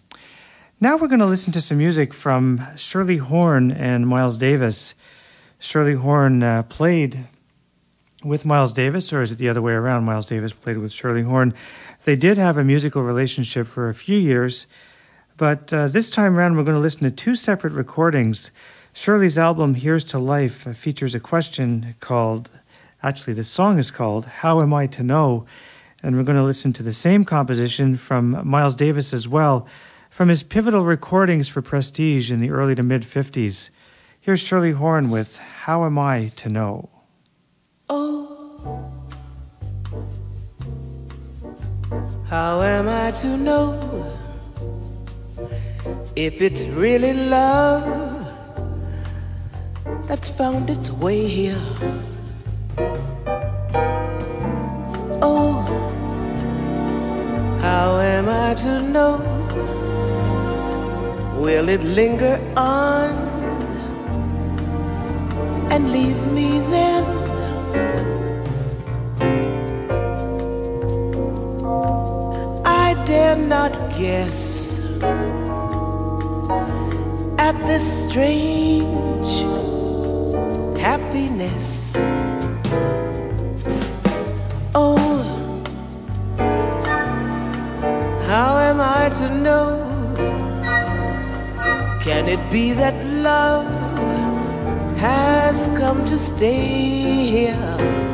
Now 0.84 0.98
we're 0.98 1.08
going 1.08 1.20
to 1.20 1.26
listen 1.26 1.54
to 1.54 1.62
some 1.62 1.78
music 1.78 2.14
from 2.14 2.62
Shirley 2.76 3.16
Horn 3.16 3.72
and 3.72 4.06
Miles 4.06 4.38
Davis. 4.38 4.96
Shirley 5.58 5.94
Horn 5.94 6.44
uh, 6.44 6.64
played 6.64 7.26
with 8.22 8.44
Miles 8.44 8.74
Davis, 8.74 9.14
or 9.14 9.22
is 9.22 9.32
it 9.32 9.38
the 9.38 9.48
other 9.48 9.62
way 9.62 9.72
around? 9.72 10.04
Miles 10.04 10.26
Davis 10.26 10.52
played 10.52 10.80
with 10.80 10.92
Shirley 10.92 11.22
Horn. 11.22 11.54
They 12.04 12.18
did 12.18 12.38
have 12.38 12.58
a 12.58 12.66
musical 12.66 13.02
relationship 13.02 13.66
for 13.66 13.88
a 13.88 13.94
few 13.94 14.18
years. 14.18 14.66
But 15.38 15.72
uh, 15.72 15.88
this 15.88 16.10
time 16.10 16.36
around, 16.36 16.58
we're 16.58 16.64
going 16.64 16.76
to 16.76 16.82
listen 16.82 17.04
to 17.04 17.12
two 17.12 17.36
separate 17.36 17.72
recordings. 17.72 18.52
Shirley's 18.92 19.38
album, 19.38 19.76
Here's 19.76 20.04
to 20.04 20.20
Life, 20.20 20.68
uh, 20.68 20.74
features 20.74 21.16
a 21.16 21.20
question 21.22 21.96
called, 22.02 22.50
actually, 23.02 23.36
the 23.36 23.46
song 23.46 23.80
is 23.80 23.90
called, 23.90 24.26
How 24.26 24.60
Am 24.60 24.74
I 24.74 24.88
to 24.88 25.02
Know? 25.02 25.46
And 26.04 26.18
we're 26.18 26.24
going 26.24 26.38
to 26.38 26.44
listen 26.44 26.74
to 26.74 26.84
the 26.84 26.92
same 26.92 27.24
composition 27.24 27.96
from 27.96 28.46
Miles 28.46 28.76
Davis 28.76 29.14
as 29.14 29.30
well, 29.30 29.66
from 30.14 30.30
his 30.30 30.44
pivotal 30.44 30.84
recordings 30.84 31.50
for 31.50 31.64
Prestige 31.64 32.32
in 32.32 32.40
the 32.40 32.52
early 32.52 32.76
to 32.76 32.84
mid 32.84 33.02
50s. 33.02 33.70
Here's 34.22 34.40
Shirley 34.40 34.74
Horn 34.74 35.10
with 35.10 35.38
How 35.38 35.86
Am 35.86 35.98
I 35.98 36.32
to 36.36 36.50
Know? 36.50 36.92
Oh, 37.90 38.94
how 42.30 42.62
am 42.62 42.88
I 42.88 43.10
to 43.22 43.38
know? 43.38 43.80
if 46.16 46.44
it's 46.44 46.64
really 46.66 47.14
love 47.14 47.84
that's 50.08 50.30
found 50.30 50.70
its 50.70 50.92
way 50.92 51.28
here. 51.28 51.58
Oh, 55.24 55.66
how 57.62 57.98
am 57.98 58.30
I 58.30 58.54
to 58.54 58.82
know? 58.84 59.83
Will 61.44 61.68
it 61.68 61.84
linger 61.84 62.40
on 62.56 63.12
and 65.70 65.92
leave 65.92 66.22
me 66.32 66.60
then? 66.72 67.04
I 72.66 72.94
dare 73.06 73.36
not 73.36 73.74
guess 74.00 74.80
at 77.38 77.58
this 77.68 77.86
strange 78.08 79.34
happiness. 80.80 81.94
Oh, 84.74 84.98
how 88.30 88.58
am 88.60 88.80
I 88.80 89.10
to 89.20 89.28
know? 89.44 89.84
Can 92.04 92.28
it 92.28 92.52
be 92.52 92.74
that 92.74 92.94
love 93.24 93.66
has 94.98 95.68
come 95.80 96.04
to 96.04 96.20
stay 96.20 97.32
here? 97.32 98.13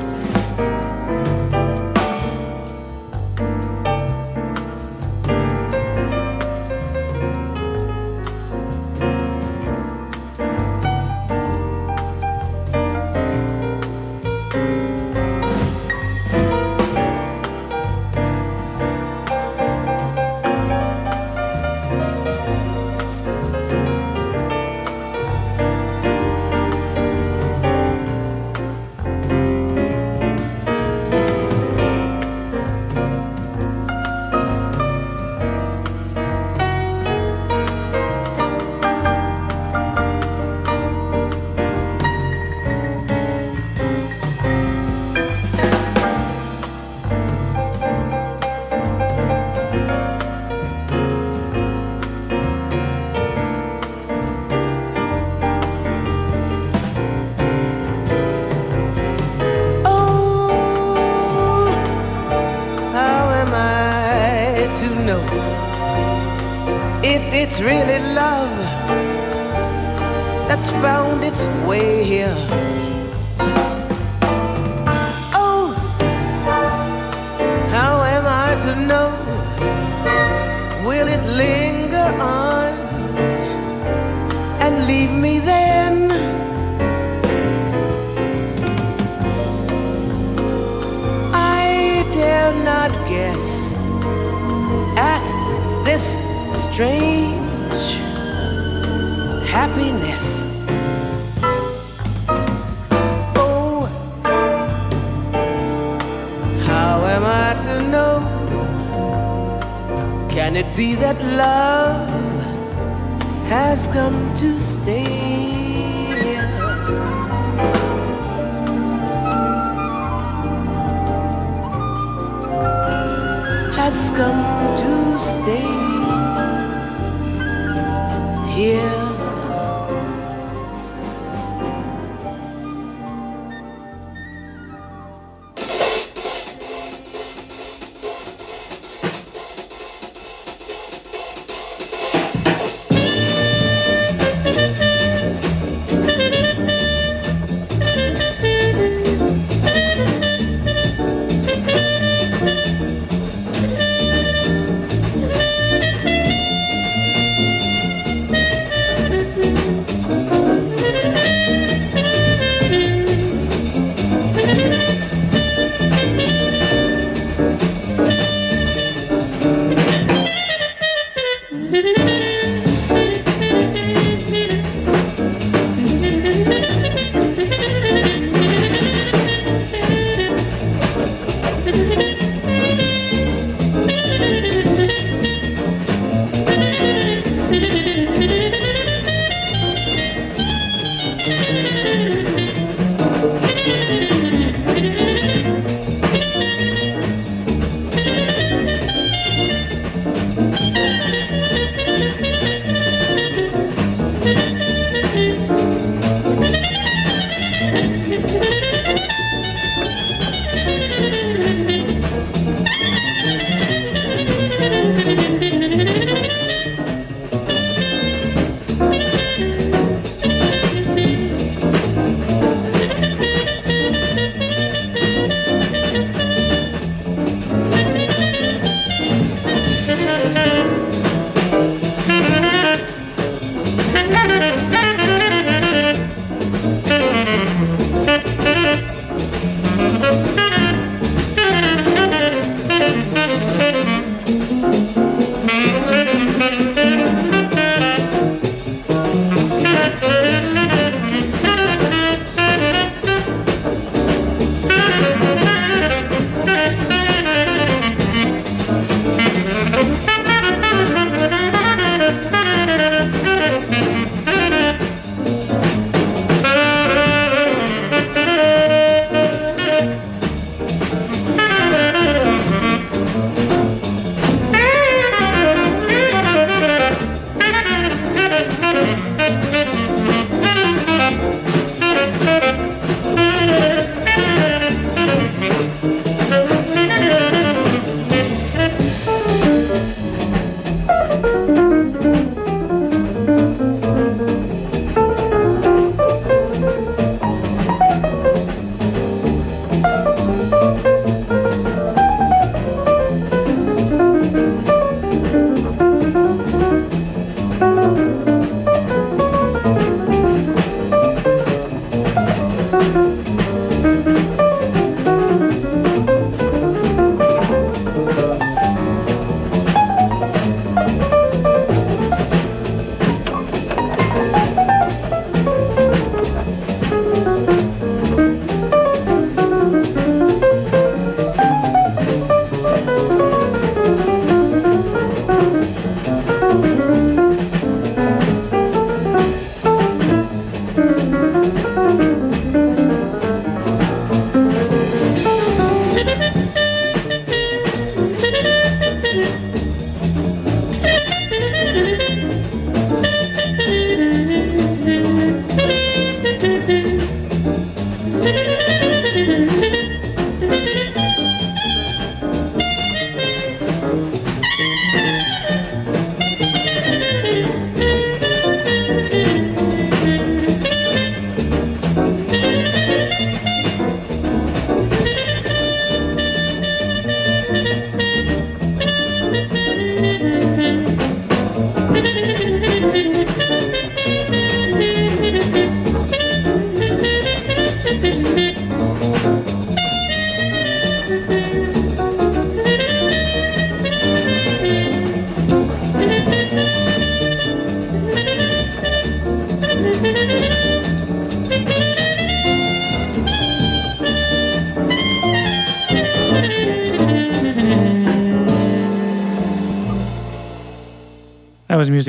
Its 71.40 71.48
way 71.66 72.03
here. 72.03 72.59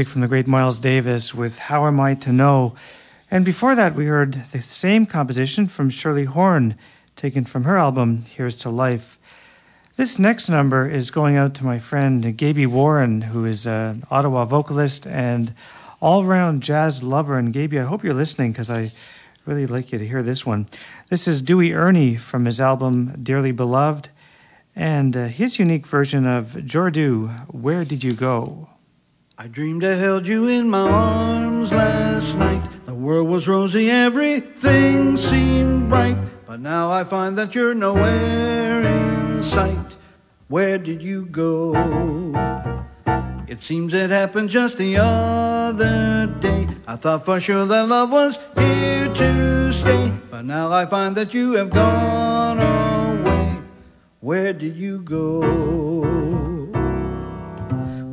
Music 0.01 0.12
from 0.12 0.22
the 0.22 0.28
great 0.28 0.47
Miles 0.47 0.78
Davis 0.78 1.35
with 1.35 1.59
How 1.59 1.86
Am 1.86 2.01
I 2.01 2.14
to 2.14 2.32
Know? 2.32 2.74
And 3.31 3.44
before 3.44 3.74
that, 3.74 3.94
we 3.94 4.06
heard 4.06 4.47
the 4.51 4.62
same 4.62 5.05
composition 5.05 5.66
from 5.66 5.90
Shirley 5.90 6.24
Horn, 6.24 6.74
taken 7.16 7.44
from 7.44 7.64
her 7.64 7.77
album 7.77 8.22
Here's 8.22 8.56
to 8.60 8.70
Life. 8.70 9.18
This 9.97 10.18
next 10.18 10.48
number 10.48 10.89
is 10.89 11.10
going 11.10 11.36
out 11.36 11.52
to 11.56 11.66
my 11.66 11.78
friend 11.78 12.35
Gaby 12.35 12.64
Warren, 12.64 13.20
who 13.20 13.44
is 13.44 13.66
an 13.66 14.05
Ottawa 14.10 14.47
vocalist 14.47 15.06
and 15.06 15.52
all 16.01 16.24
round 16.24 16.62
jazz 16.62 17.02
lover. 17.02 17.36
And 17.36 17.52
Gaby, 17.52 17.78
I 17.78 17.85
hope 17.85 18.02
you're 18.02 18.14
listening 18.14 18.52
because 18.52 18.70
I 18.70 18.93
really 19.44 19.66
like 19.66 19.93
you 19.93 19.98
to 19.98 20.09
hear 20.09 20.22
this 20.22 20.47
one. 20.47 20.66
This 21.10 21.28
is 21.28 21.43
Dewey 21.43 21.74
Erney 21.74 22.16
from 22.16 22.47
his 22.47 22.59
album 22.59 23.22
Dearly 23.22 23.52
Beloved 23.52 24.09
and 24.74 25.14
uh, 25.14 25.27
his 25.27 25.59
unique 25.59 25.86
version 25.86 26.24
of 26.24 26.52
Jordu, 26.52 27.52
Where 27.52 27.85
Did 27.85 28.02
You 28.02 28.14
Go? 28.14 28.69
I 29.42 29.46
dreamed 29.46 29.84
I 29.84 29.94
held 29.94 30.28
you 30.28 30.48
in 30.48 30.68
my 30.68 30.86
arms 30.86 31.72
last 31.72 32.36
night. 32.36 32.60
The 32.84 32.92
world 32.92 33.26
was 33.26 33.48
rosy, 33.48 33.88
everything 33.88 35.16
seemed 35.16 35.88
bright. 35.88 36.18
But 36.44 36.60
now 36.60 36.92
I 36.92 37.04
find 37.04 37.38
that 37.38 37.54
you're 37.54 37.74
nowhere 37.74 38.82
in 38.82 39.42
sight. 39.42 39.96
Where 40.48 40.76
did 40.76 41.00
you 41.00 41.24
go? 41.24 41.72
It 43.48 43.62
seems 43.62 43.94
it 43.94 44.10
happened 44.10 44.50
just 44.50 44.76
the 44.76 44.98
other 44.98 46.26
day. 46.38 46.68
I 46.86 46.96
thought 46.96 47.24
for 47.24 47.40
sure 47.40 47.64
that 47.64 47.88
love 47.88 48.12
was 48.12 48.38
here 48.58 49.08
to 49.08 49.72
stay. 49.72 50.12
But 50.30 50.44
now 50.44 50.70
I 50.70 50.84
find 50.84 51.16
that 51.16 51.32
you 51.32 51.54
have 51.54 51.70
gone 51.70 52.58
away. 52.58 53.56
Where 54.20 54.52
did 54.52 54.76
you 54.76 55.00
go? 55.00 55.99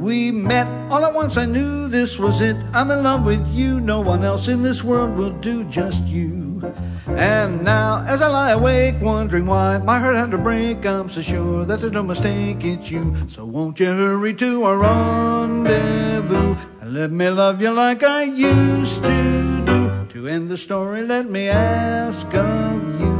We 0.08 0.32
met 0.32 0.68
all 0.90 1.04
at 1.04 1.14
once, 1.14 1.36
I 1.36 1.46
knew 1.46 1.90
this 1.90 2.18
was 2.18 2.40
it. 2.40 2.56
I'm 2.72 2.90
in 2.92 3.04
love 3.04 3.26
with 3.26 3.46
you, 3.54 3.82
no 3.82 4.00
one 4.00 4.24
else 4.24 4.48
in 4.48 4.64
this 4.64 4.82
world 4.82 5.18
will 5.18 5.36
do, 5.44 5.66
just 5.66 6.02
you. 6.06 6.64
And 7.08 7.62
now, 7.62 8.06
as 8.08 8.22
I 8.22 8.30
lie 8.30 8.52
awake, 8.52 8.96
wondering 9.02 9.48
why 9.48 9.80
my 9.80 10.00
heart 10.00 10.16
had 10.16 10.32
to 10.32 10.38
break, 10.38 10.86
I'm 10.86 11.10
so 11.10 11.22
sure 11.22 11.66
that 11.66 11.82
there's 11.82 11.92
no 11.92 12.04
mistake, 12.04 12.64
it's 12.64 12.90
you. 12.90 13.18
So 13.28 13.44
won't 13.44 13.82
you 13.82 13.88
hurry 13.88 14.34
to 14.36 14.64
our 14.64 14.78
rendezvous 14.78 16.56
and 16.80 16.94
let 16.94 17.12
me 17.12 17.30
love 17.30 17.62
you 17.62 17.72
like 17.72 18.02
I 18.02 18.24
used 18.24 19.04
to 19.04 19.66
do? 19.66 20.08
To 20.08 20.28
end 20.30 20.48
the 20.48 20.56
story, 20.56 21.04
let 21.04 21.30
me 21.30 21.50
ask 21.50 22.34
of 22.34 23.02
you, 23.02 23.14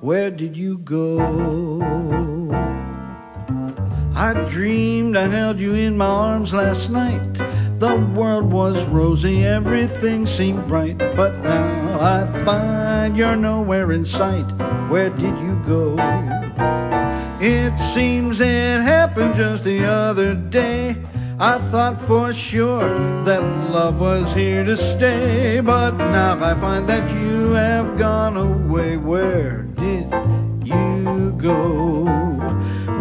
where 0.00 0.30
did 0.30 0.56
you 0.56 0.78
go? 0.78 2.77
I 4.18 4.34
dreamed 4.48 5.16
I 5.16 5.28
held 5.28 5.60
you 5.60 5.74
in 5.74 5.96
my 5.96 6.04
arms 6.04 6.52
last 6.52 6.90
night. 6.90 7.34
The 7.78 7.96
world 8.16 8.52
was 8.52 8.84
rosy, 8.86 9.44
everything 9.44 10.26
seemed 10.26 10.66
bright. 10.66 10.98
But 10.98 11.38
now 11.38 12.00
I 12.00 12.44
find 12.44 13.16
you're 13.16 13.36
nowhere 13.36 13.92
in 13.92 14.04
sight. 14.04 14.50
Where 14.90 15.10
did 15.10 15.38
you 15.38 15.54
go? 15.64 15.94
It 17.40 17.78
seems 17.78 18.40
it 18.40 18.80
happened 18.80 19.36
just 19.36 19.62
the 19.62 19.84
other 19.84 20.34
day. 20.34 20.96
I 21.38 21.58
thought 21.70 22.02
for 22.02 22.32
sure 22.32 23.22
that 23.22 23.40
love 23.70 24.00
was 24.00 24.34
here 24.34 24.64
to 24.64 24.76
stay. 24.76 25.60
But 25.60 25.92
now 25.92 26.44
I 26.44 26.54
find 26.54 26.88
that 26.88 27.08
you 27.12 27.52
have 27.52 27.96
gone 27.96 28.36
away. 28.36 28.96
Where 28.96 29.62
did 29.62 30.12
you 30.66 31.36
go? 31.38 32.37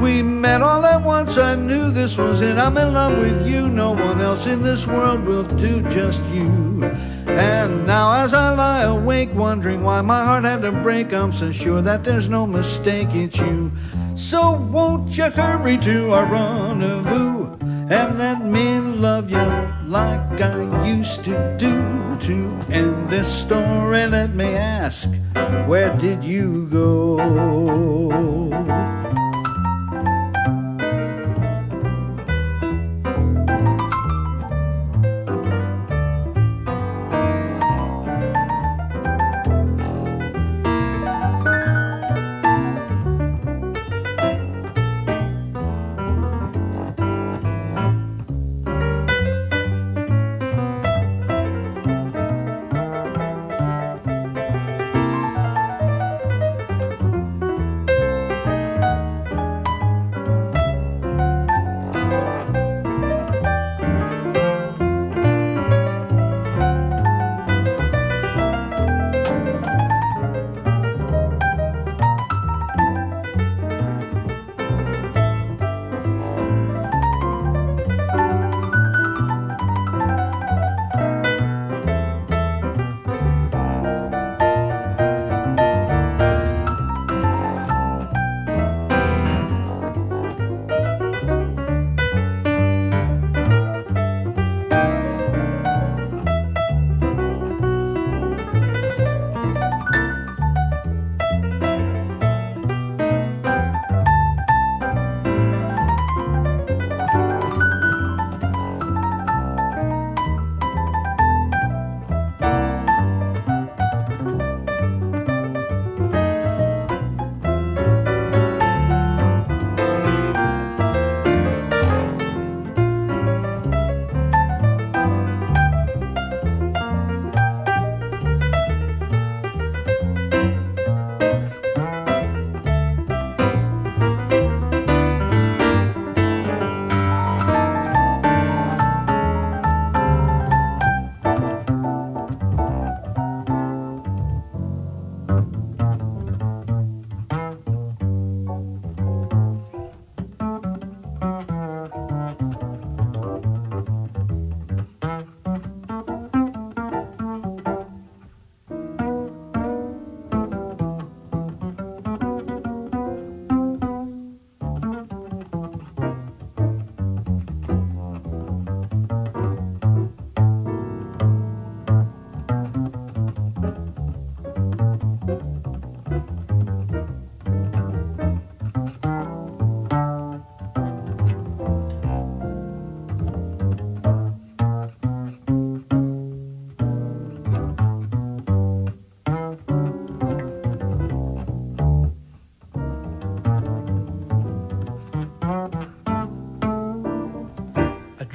We 0.02 0.22
met 0.22 0.62
all 0.62 0.86
at 0.86 1.02
once, 1.02 1.38
I 1.38 1.56
knew 1.56 1.90
this 1.90 2.18
was 2.18 2.42
it. 2.42 2.58
I'm 2.58 2.78
in 2.78 2.94
love 2.94 3.18
with 3.18 3.48
you, 3.48 3.68
no 3.68 3.92
one 3.92 4.22
else 4.22 4.46
in 4.46 4.62
this 4.62 4.86
world 4.86 5.26
will 5.26 5.44
do, 5.44 5.82
just 5.90 6.24
you. 6.26 6.84
And 7.26 7.86
now, 7.88 8.14
as 8.24 8.34
I 8.34 8.54
lie 8.54 8.84
awake, 8.84 9.34
wondering 9.34 9.84
why 9.84 10.02
my 10.02 10.24
heart 10.24 10.44
had 10.44 10.62
to 10.62 10.72
break, 10.72 11.14
I'm 11.14 11.34
so 11.34 11.52
sure 11.52 11.82
that 11.82 12.04
there's 12.04 12.30
no 12.30 12.46
mistake, 12.46 13.10
it's 13.12 13.40
you. 13.40 13.72
So, 14.16 14.54
won't 14.72 15.18
you 15.18 15.32
hurry 15.32 15.78
to 15.80 16.14
our 16.14 16.32
rendezvous 16.32 17.56
and 17.90 18.18
let 18.20 18.44
me 18.44 18.80
love 18.80 19.32
you 19.32 19.48
like 19.88 20.42
I 20.42 20.88
used 20.88 21.24
to 21.26 21.56
do? 21.58 21.98
To 22.22 22.60
end 22.72 23.10
this 23.10 23.28
story, 23.28 24.08
let 24.08 24.34
me 24.34 24.56
ask, 24.56 25.08
where 25.68 25.96
did 25.98 26.24
you 26.24 26.68
go? 26.72 27.18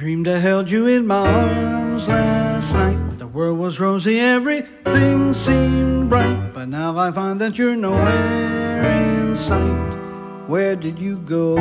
Dreamed 0.03 0.27
I 0.27 0.37
held 0.37 0.69
you 0.69 0.85
in 0.85 1.07
my 1.07 1.25
arms 1.25 2.09
last 2.09 2.73
night. 2.73 3.19
The 3.19 3.25
world 3.25 3.57
was 3.57 3.79
rosy, 3.79 4.19
everything 4.19 5.31
seemed 5.31 6.09
bright. 6.09 6.51
But 6.53 6.67
now 6.67 6.97
I 6.97 7.09
find 7.11 7.39
that 7.39 7.57
you're 7.57 7.77
nowhere 7.77 8.83
in 8.83 9.33
sight. 9.33 9.93
Where 10.45 10.75
did 10.75 10.99
you 10.99 11.19
go? 11.19 11.55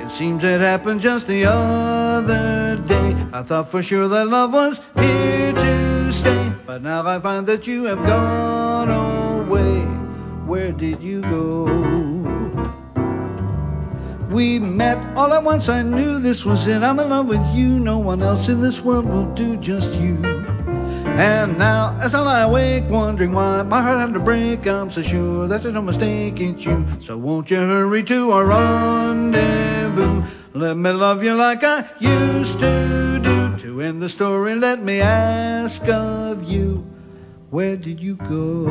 It 0.00 0.10
seems 0.10 0.42
it 0.44 0.62
happened 0.62 1.02
just 1.02 1.26
the 1.26 1.44
other 1.44 2.78
day. 2.86 3.16
I 3.34 3.42
thought 3.42 3.70
for 3.70 3.82
sure 3.82 4.08
that 4.08 4.28
love 4.28 4.54
was 4.54 4.80
here 4.96 5.52
to 5.52 6.10
stay. 6.10 6.54
But 6.64 6.80
now 6.80 7.06
I 7.06 7.20
find 7.20 7.46
that 7.48 7.66
you 7.66 7.84
have 7.84 8.02
gone 8.06 8.88
away. 8.88 9.80
Where 10.46 10.72
did 10.72 11.02
you 11.02 11.20
go? 11.20 11.91
We 14.32 14.58
met 14.58 14.96
all 15.14 15.34
at 15.34 15.44
once, 15.44 15.68
I 15.68 15.82
knew 15.82 16.18
this 16.18 16.46
was 16.46 16.66
it. 16.66 16.82
I'm 16.82 16.98
in 17.00 17.10
love 17.10 17.28
with 17.28 17.44
you, 17.54 17.78
no 17.78 17.98
one 17.98 18.22
else 18.22 18.48
in 18.48 18.62
this 18.62 18.80
world 18.80 19.04
will 19.04 19.26
do 19.34 19.58
just 19.58 19.92
you. 20.00 20.16
And 21.04 21.58
now, 21.58 21.94
as 22.00 22.14
I 22.14 22.20
lie 22.20 22.40
awake, 22.40 22.84
wondering 22.88 23.32
why 23.32 23.60
my 23.60 23.82
heart 23.82 24.00
had 24.00 24.14
to 24.14 24.20
break, 24.20 24.66
I'm 24.66 24.90
so 24.90 25.02
sure 25.02 25.46
that 25.48 25.60
there's 25.60 25.74
no 25.74 25.82
mistake, 25.82 26.40
it's 26.40 26.64
you. 26.64 26.86
So 27.02 27.18
won't 27.18 27.50
you 27.50 27.58
hurry 27.58 28.02
to 28.04 28.30
our 28.30 28.46
rendezvous? 28.46 30.22
Let 30.54 30.78
me 30.78 30.90
love 30.92 31.22
you 31.22 31.34
like 31.34 31.62
I 31.62 31.84
used 32.00 32.58
to 32.60 33.20
do. 33.22 33.58
To 33.58 33.82
end 33.82 34.00
the 34.00 34.08
story, 34.08 34.54
let 34.54 34.82
me 34.82 35.02
ask 35.02 35.86
of 35.88 36.42
you, 36.50 36.86
where 37.50 37.76
did 37.76 38.00
you 38.00 38.16
go? 38.16 38.64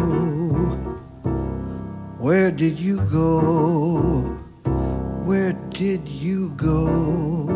Where 2.17 2.49
did 2.49 2.79
you 2.79 2.97
go? 3.01 4.40
Where 5.31 5.53
did 5.53 6.09
you 6.09 6.49
go? 6.57 7.47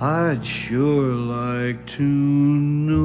I'd 0.00 0.40
sure 0.42 1.12
like 1.12 1.86
to 1.98 2.02
know. 2.02 3.02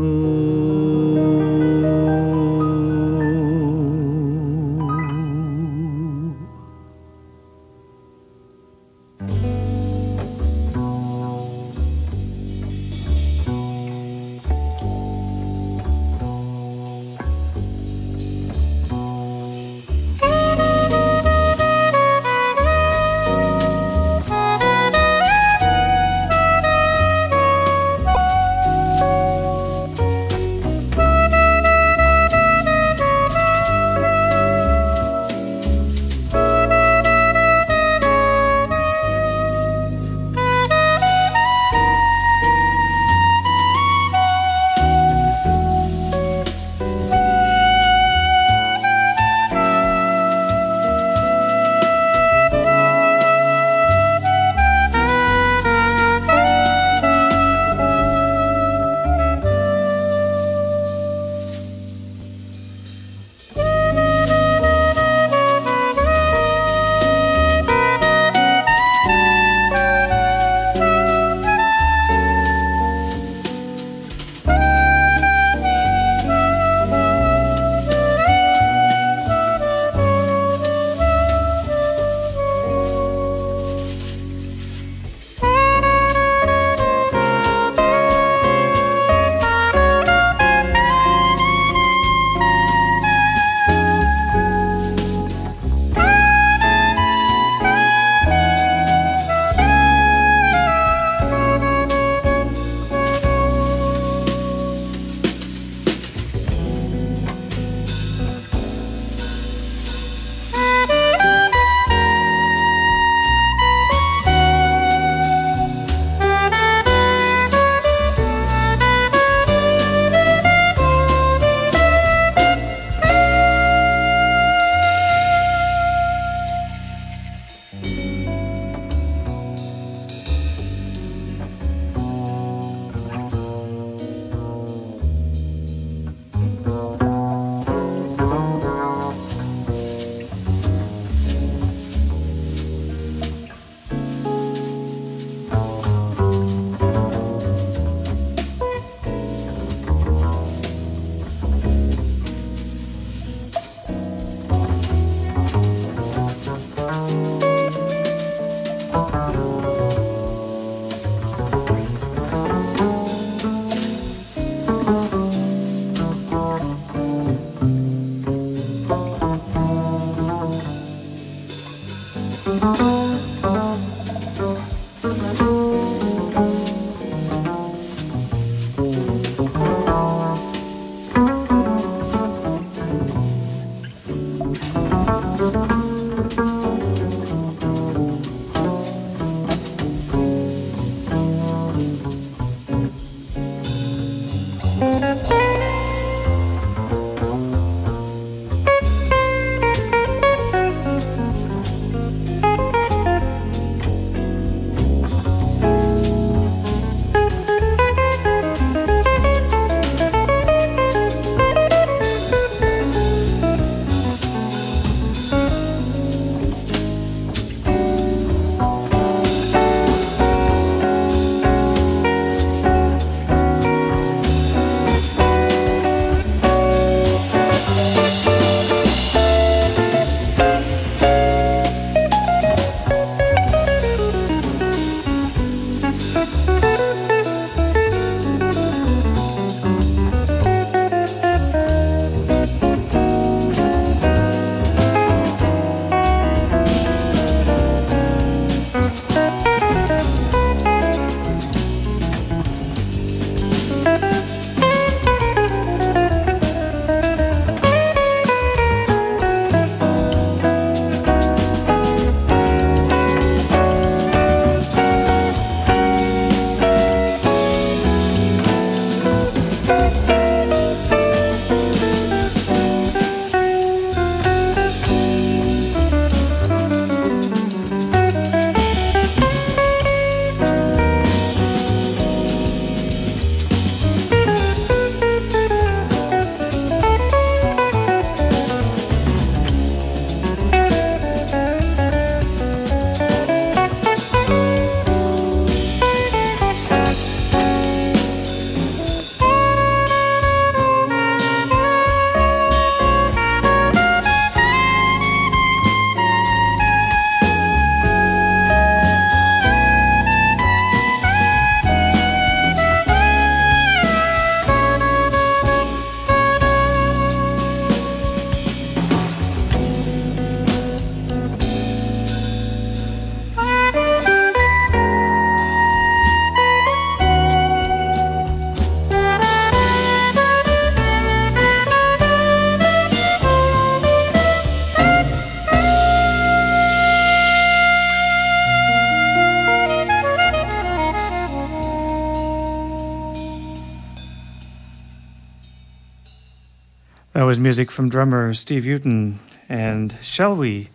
Music 347.48 347.72
from 347.72 347.88
drummer 347.88 348.34
Steve 348.34 348.66
Houghton 348.66 349.18
and 349.48 349.96
Shall 350.02 350.36
We? 350.36 350.68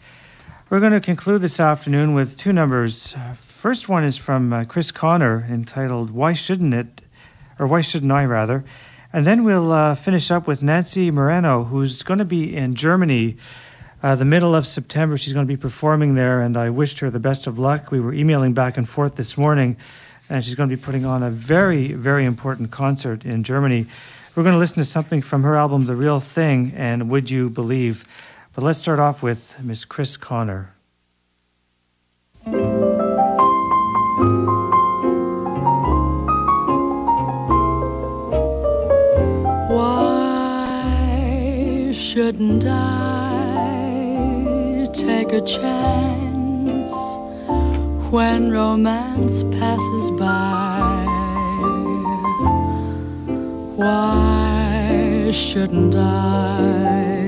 We're 0.71 0.81
going 0.81 0.93
to 0.93 1.03
conclude 1.03 1.43
this 1.43 1.61
afternoon 1.61 2.15
with 2.15 2.39
two 2.39 2.51
numbers. 2.51 3.15
First 3.37 3.91
one 3.91 4.05
is 4.05 4.17
from 4.17 4.55
uh, 4.55 4.65
Chris 4.65 4.91
Connor 4.91 5.47
entitled 5.51 6.13
Why 6.13 6.33
Shouldn't 6.33 6.73
It? 6.73 7.03
Or 7.59 7.67
Why 7.67 7.83
Shouldn't 7.83 8.11
I, 8.11 8.25
rather? 8.25 8.65
And 9.13 9.27
then 9.27 9.45
we'll 9.45 9.71
uh, 9.71 9.95
finish 9.95 10.31
up 10.31 10.47
with 10.47 10.63
Nancy 10.63 11.11
Moreno, 11.11 11.65
who's 11.65 12.03
going 12.03 12.21
to 12.21 12.25
be 12.25 12.57
in 12.57 12.75
Germany 12.75 13.37
uh, 14.03 14.15
the 14.15 14.25
middle 14.25 14.55
of 14.55 14.67
September. 14.67 15.19
She's 15.19 15.35
going 15.35 15.47
to 15.47 15.53
be 15.53 15.59
performing 15.59 16.15
there, 16.15 16.41
and 16.41 16.57
I 16.57 16.71
wished 16.71 17.01
her 17.01 17.11
the 17.11 17.21
best 17.21 17.47
of 17.47 17.59
luck. 17.59 17.91
We 17.91 18.01
were 18.01 18.15
emailing 18.15 18.55
back 18.55 18.79
and 18.79 18.89
forth 18.89 19.17
this 19.17 19.37
morning, 19.37 19.77
and 20.31 20.43
she's 20.43 20.55
going 20.55 20.71
to 20.71 20.75
be 20.75 20.83
putting 20.83 21.05
on 21.05 21.23
a 21.23 21.29
very, 21.29 21.93
very 21.93 22.25
important 22.25 22.71
concert 22.71 23.27
in 23.27 23.45
Germany. 23.45 23.89
We're 24.35 24.45
going 24.45 24.55
to 24.55 24.59
listen 24.59 24.79
to 24.79 24.85
something 24.87 25.21
from 25.21 25.43
her 25.43 25.55
album, 25.57 25.85
The 25.85 25.95
Real 25.95 26.19
Thing, 26.19 26.73
and 26.75 27.11
Would 27.11 27.31
You 27.31 27.51
Believe? 27.51 28.07
But 28.55 28.65
let's 28.65 28.79
start 28.79 28.99
off 28.99 29.23
with 29.23 29.61
Miss 29.63 29.85
Chris 29.85 30.17
Connor. 30.17 30.75
Why 40.13 41.93
shouldn't 41.93 42.65
I 42.67 43.69
take 44.95 45.35
a 45.35 45.43
chance 45.43 46.93
when 48.11 48.51
romance 48.51 49.43
passes 49.43 50.11
by? 50.19 51.12
Why 53.83 55.33
shouldn't 55.33 55.97
I 55.97 57.25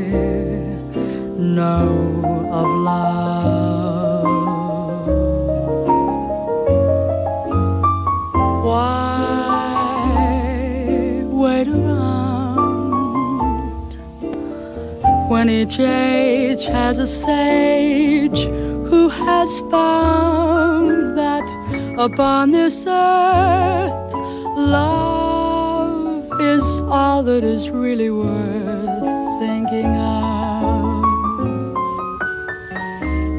know 1.37 1.89
of 2.53 2.69
love? 2.91 4.29
Why 8.65 9.65
wait 11.43 11.67
around 11.67 12.93
when 15.29 15.51
each 15.51 15.81
age 15.81 16.67
has 16.67 17.01
a 17.01 17.07
sage 17.09 18.45
who 18.91 19.09
has 19.09 19.59
found 19.73 21.19
that 21.19 21.47
upon 21.99 22.53
this 22.53 22.87
earth 22.87 24.15
love 24.57 25.24
is 26.41 26.81
all 26.81 27.23
that 27.23 27.45
is 27.45 27.71
really 27.71 28.11
worth 28.11 29.01
thinking 29.41 29.95
of. 29.97 31.05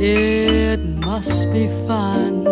It 0.02 0.80
must 0.80 1.52
be 1.52 1.68
fun, 1.88 2.44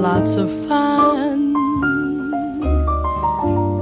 lots 0.00 0.36
of 0.36 0.48
fun, 0.68 1.54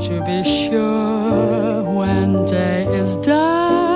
to 0.00 0.22
be 0.26 0.42
sure 0.44 1.82
when 1.82 2.44
day 2.46 2.86
is 2.86 3.16
done 3.16 3.88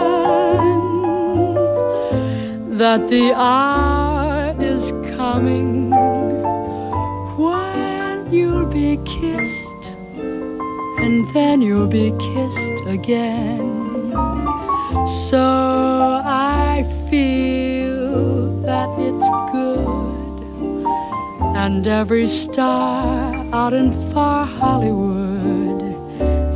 that 2.83 3.09
the 3.09 3.33
hour 3.35 4.55
is 4.59 4.91
coming 5.17 5.91
when 7.37 8.33
you'll 8.33 8.67
be 8.67 8.99
kissed 9.05 9.62
and 11.23 11.31
then 11.35 11.63
you'll 11.63 11.87
be 11.87 12.11
kissed 12.19 12.87
again. 12.87 14.11
So 15.07 15.41
I 16.25 16.85
feel 17.09 18.61
that 18.63 18.89
it's 18.99 19.29
good, 19.53 20.37
and 21.57 21.87
every 21.87 22.27
star 22.27 23.47
out 23.53 23.73
in 23.73 23.93
far 24.11 24.45
Hollywood 24.45 25.95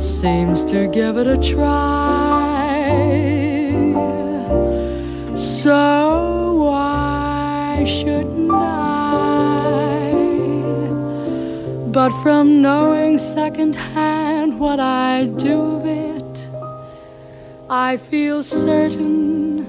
seems 0.01 0.65
to 0.65 0.87
give 0.87 1.15
it 1.15 1.27
a 1.27 1.37
try. 1.37 2.67
So 5.33 6.55
why 6.55 7.85
shouldn't 7.87 8.51
I? 8.51 10.11
But 11.87 12.11
from 12.21 12.61
knowing 12.61 13.17
secondhand 13.17 14.16
what 14.57 14.79
I 14.79 15.25
do 15.25 15.77
of 15.77 15.85
it, 15.85 16.47
I 17.69 17.97
feel 17.97 18.43
certain 18.43 19.65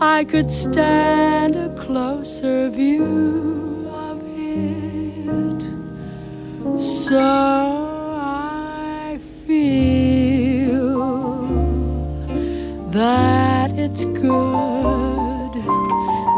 I 0.00 0.24
could 0.24 0.50
stand 0.50 1.54
a 1.54 1.68
closer 1.84 2.68
view 2.68 3.88
of 3.92 4.20
it. 4.24 5.62
So 6.80 7.20
I 7.20 9.18
feel 9.46 10.96
that 12.90 13.70
it's 13.78 14.04
good, 14.04 15.52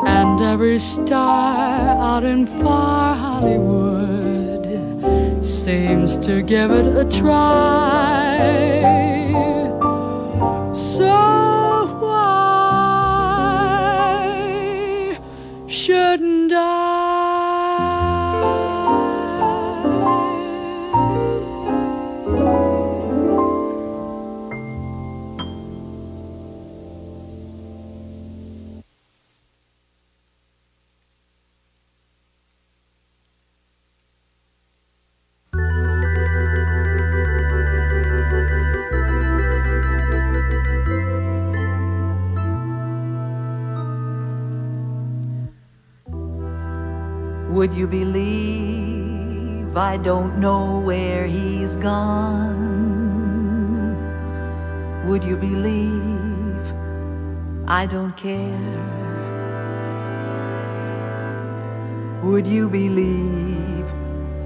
and 0.06 0.40
every 0.42 0.78
star 0.78 1.96
out 2.10 2.24
in 2.24 2.46
far 2.60 3.16
Hollywood 3.16 4.25
seems 5.46 6.18
to 6.18 6.42
give 6.42 6.72
it 6.72 6.86
a 6.86 7.04
try. 7.04 8.36
So 10.74 11.06
why 12.00 13.06
shouldn't 15.68 16.52
I? 16.52 16.85
Would 47.66 47.74
you 47.74 47.88
believe 47.88 49.76
I 49.76 49.96
don't 49.96 50.38
know 50.38 50.78
where 50.78 51.26
he's 51.26 51.74
gone? 51.74 52.54
Would 55.08 55.24
you 55.24 55.36
believe 55.36 56.72
I 57.66 57.86
don't 57.86 58.16
care? 58.16 58.70
Would 62.22 62.46
you 62.46 62.68
believe 62.68 63.92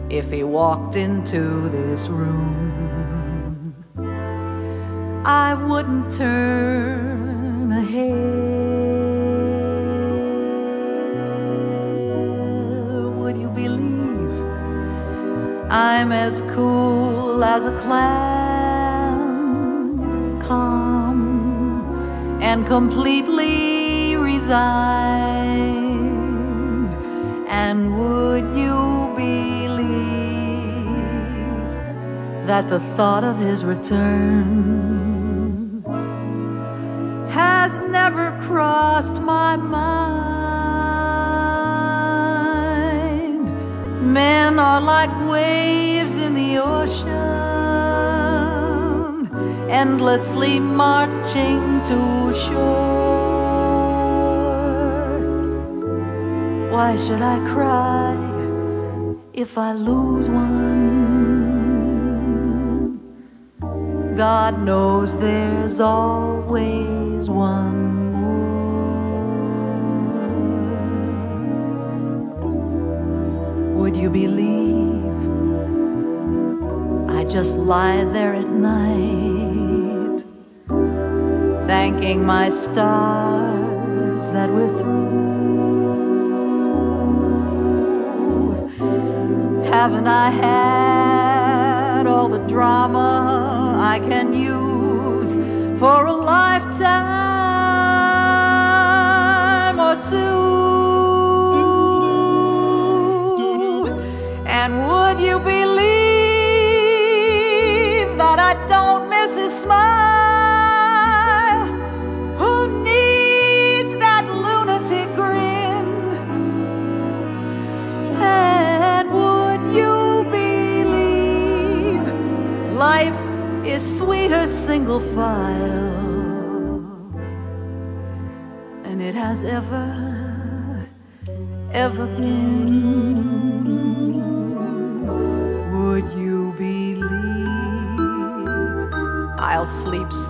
if 0.08 0.30
he 0.30 0.42
walked 0.42 0.96
into 0.96 1.68
this 1.68 2.08
room? 2.08 3.74
I 5.26 5.52
wouldn't 5.52 6.10
turn 6.10 7.70
a 7.70 7.82
hair. 7.82 8.49
I'm 15.72 16.10
as 16.10 16.42
cool 16.54 17.44
as 17.44 17.64
a 17.64 17.70
clam, 17.78 19.20
calm 20.40 22.42
and 22.42 22.66
completely 22.66 24.16
resigned? 24.16 24.52
And 27.46 27.96
would 27.96 28.56
you 28.56 29.12
believe 29.14 29.86
that 32.48 32.68
the 32.68 32.80
thought 32.96 33.22
of 33.22 33.38
his 33.38 33.64
return 33.64 34.50
has 37.28 37.78
never 37.90 38.32
crossed 38.42 39.22
my 39.22 39.54
mind? 39.54 40.39
Men 44.12 44.58
are 44.58 44.80
like 44.80 45.10
waves 45.30 46.16
in 46.16 46.34
the 46.34 46.58
ocean, 46.58 47.08
endlessly 49.70 50.58
marching 50.58 51.80
to 51.82 52.32
shore. 52.32 52.90
Why 56.72 56.96
should 56.96 57.22
I 57.22 57.38
cry 57.52 58.16
if 59.32 59.56
I 59.56 59.72
lose 59.74 60.28
one? 60.28 60.80
God 64.16 64.60
knows 64.60 65.16
there's 65.18 65.78
always 65.78 67.30
one 67.30 67.89
Would 73.90 73.98
you 73.98 74.08
believe 74.08 75.18
I 77.10 77.24
just 77.24 77.58
lie 77.58 78.04
there 78.04 78.34
at 78.34 78.48
night, 78.48 80.22
thanking 81.66 82.24
my 82.24 82.50
stars 82.50 84.30
that 84.30 84.48
we're 84.48 84.78
through? 84.78 85.10
Haven't 89.64 90.06
I 90.06 90.30
had 90.30 92.06
all 92.06 92.28
the 92.28 92.46
drama 92.46 93.74
I 93.76 93.98
can 93.98 94.32
use 94.32 95.34
for 95.80 96.06
a 96.06 96.12
lifetime 96.12 97.19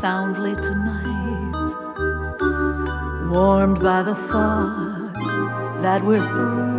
soundly 0.01 0.55
tonight, 0.57 1.71
warmed 3.31 3.81
by 3.81 4.01
the 4.03 4.15
thought 4.15 5.13
that 5.83 6.03
we're 6.03 6.27
through? 6.33 6.71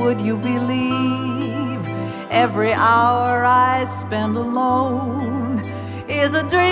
Would 0.00 0.20
you 0.20 0.36
believe 0.36 1.88
every 2.30 2.72
hour 2.72 3.44
I 3.44 3.82
spend 3.82 4.36
alone 4.36 5.58
is 6.08 6.34
a 6.34 6.44
dream 6.48 6.70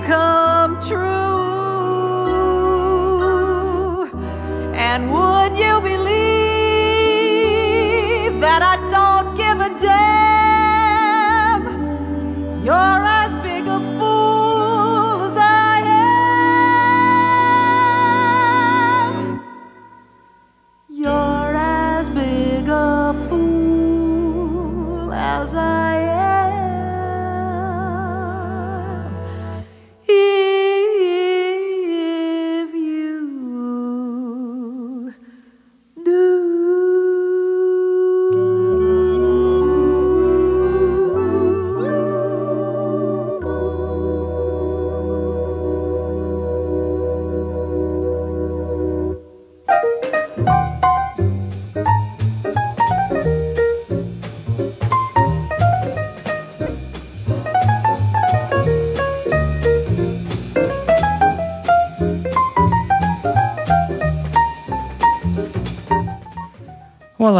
come 0.00 0.82
true? 0.82 1.20
And 4.74 5.12
would 5.12 5.56
you 5.56 5.80
believe 5.80 6.29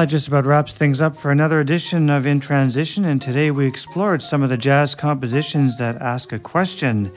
that 0.00 0.06
just 0.06 0.28
about 0.28 0.46
wraps 0.46 0.78
things 0.78 1.02
up 1.02 1.14
for 1.14 1.30
another 1.30 1.60
edition 1.60 2.08
of 2.08 2.24
In 2.24 2.40
Transition, 2.40 3.04
and 3.04 3.20
today 3.20 3.50
we 3.50 3.66
explored 3.66 4.22
some 4.22 4.42
of 4.42 4.48
the 4.48 4.56
jazz 4.56 4.94
compositions 4.94 5.76
that 5.76 6.00
ask 6.00 6.32
a 6.32 6.38
question. 6.38 7.12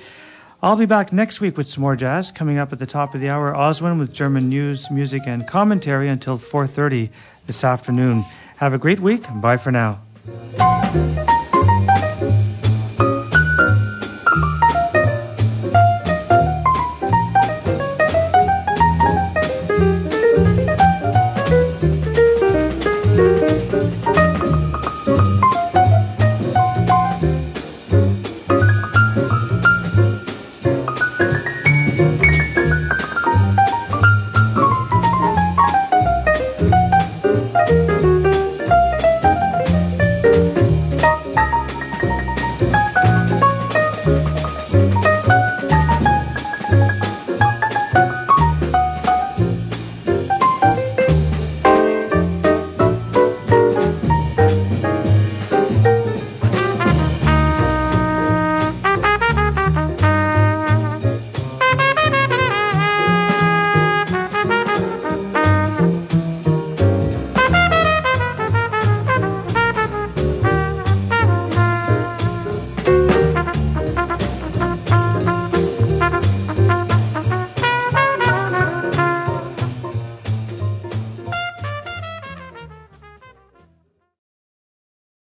I'll 0.61 0.75
be 0.75 0.85
back 0.85 1.13
next 1.13 1.39
week 1.39 1.55
with 1.55 1.69
some 1.69 1.81
more 1.81 1.95
jazz. 1.95 2.29
Coming 2.29 2.57
up 2.57 2.73
at 2.73 2.79
the 2.79 2.85
top 2.85 3.15
of 3.15 3.21
the 3.21 3.29
hour, 3.29 3.53
Oswin 3.53 3.99
with 3.99 4.11
German 4.11 4.49
news, 4.49 4.91
music, 4.91 5.21
and 5.25 5.47
commentary 5.47 6.09
until 6.09 6.37
4.30 6.37 7.09
this 7.47 7.63
afternoon. 7.63 8.25
Have 8.57 8.73
a 8.73 8.77
great 8.77 8.99
week. 8.99 9.23
Bye 9.35 9.55
for 9.55 9.71
now. 9.71 10.01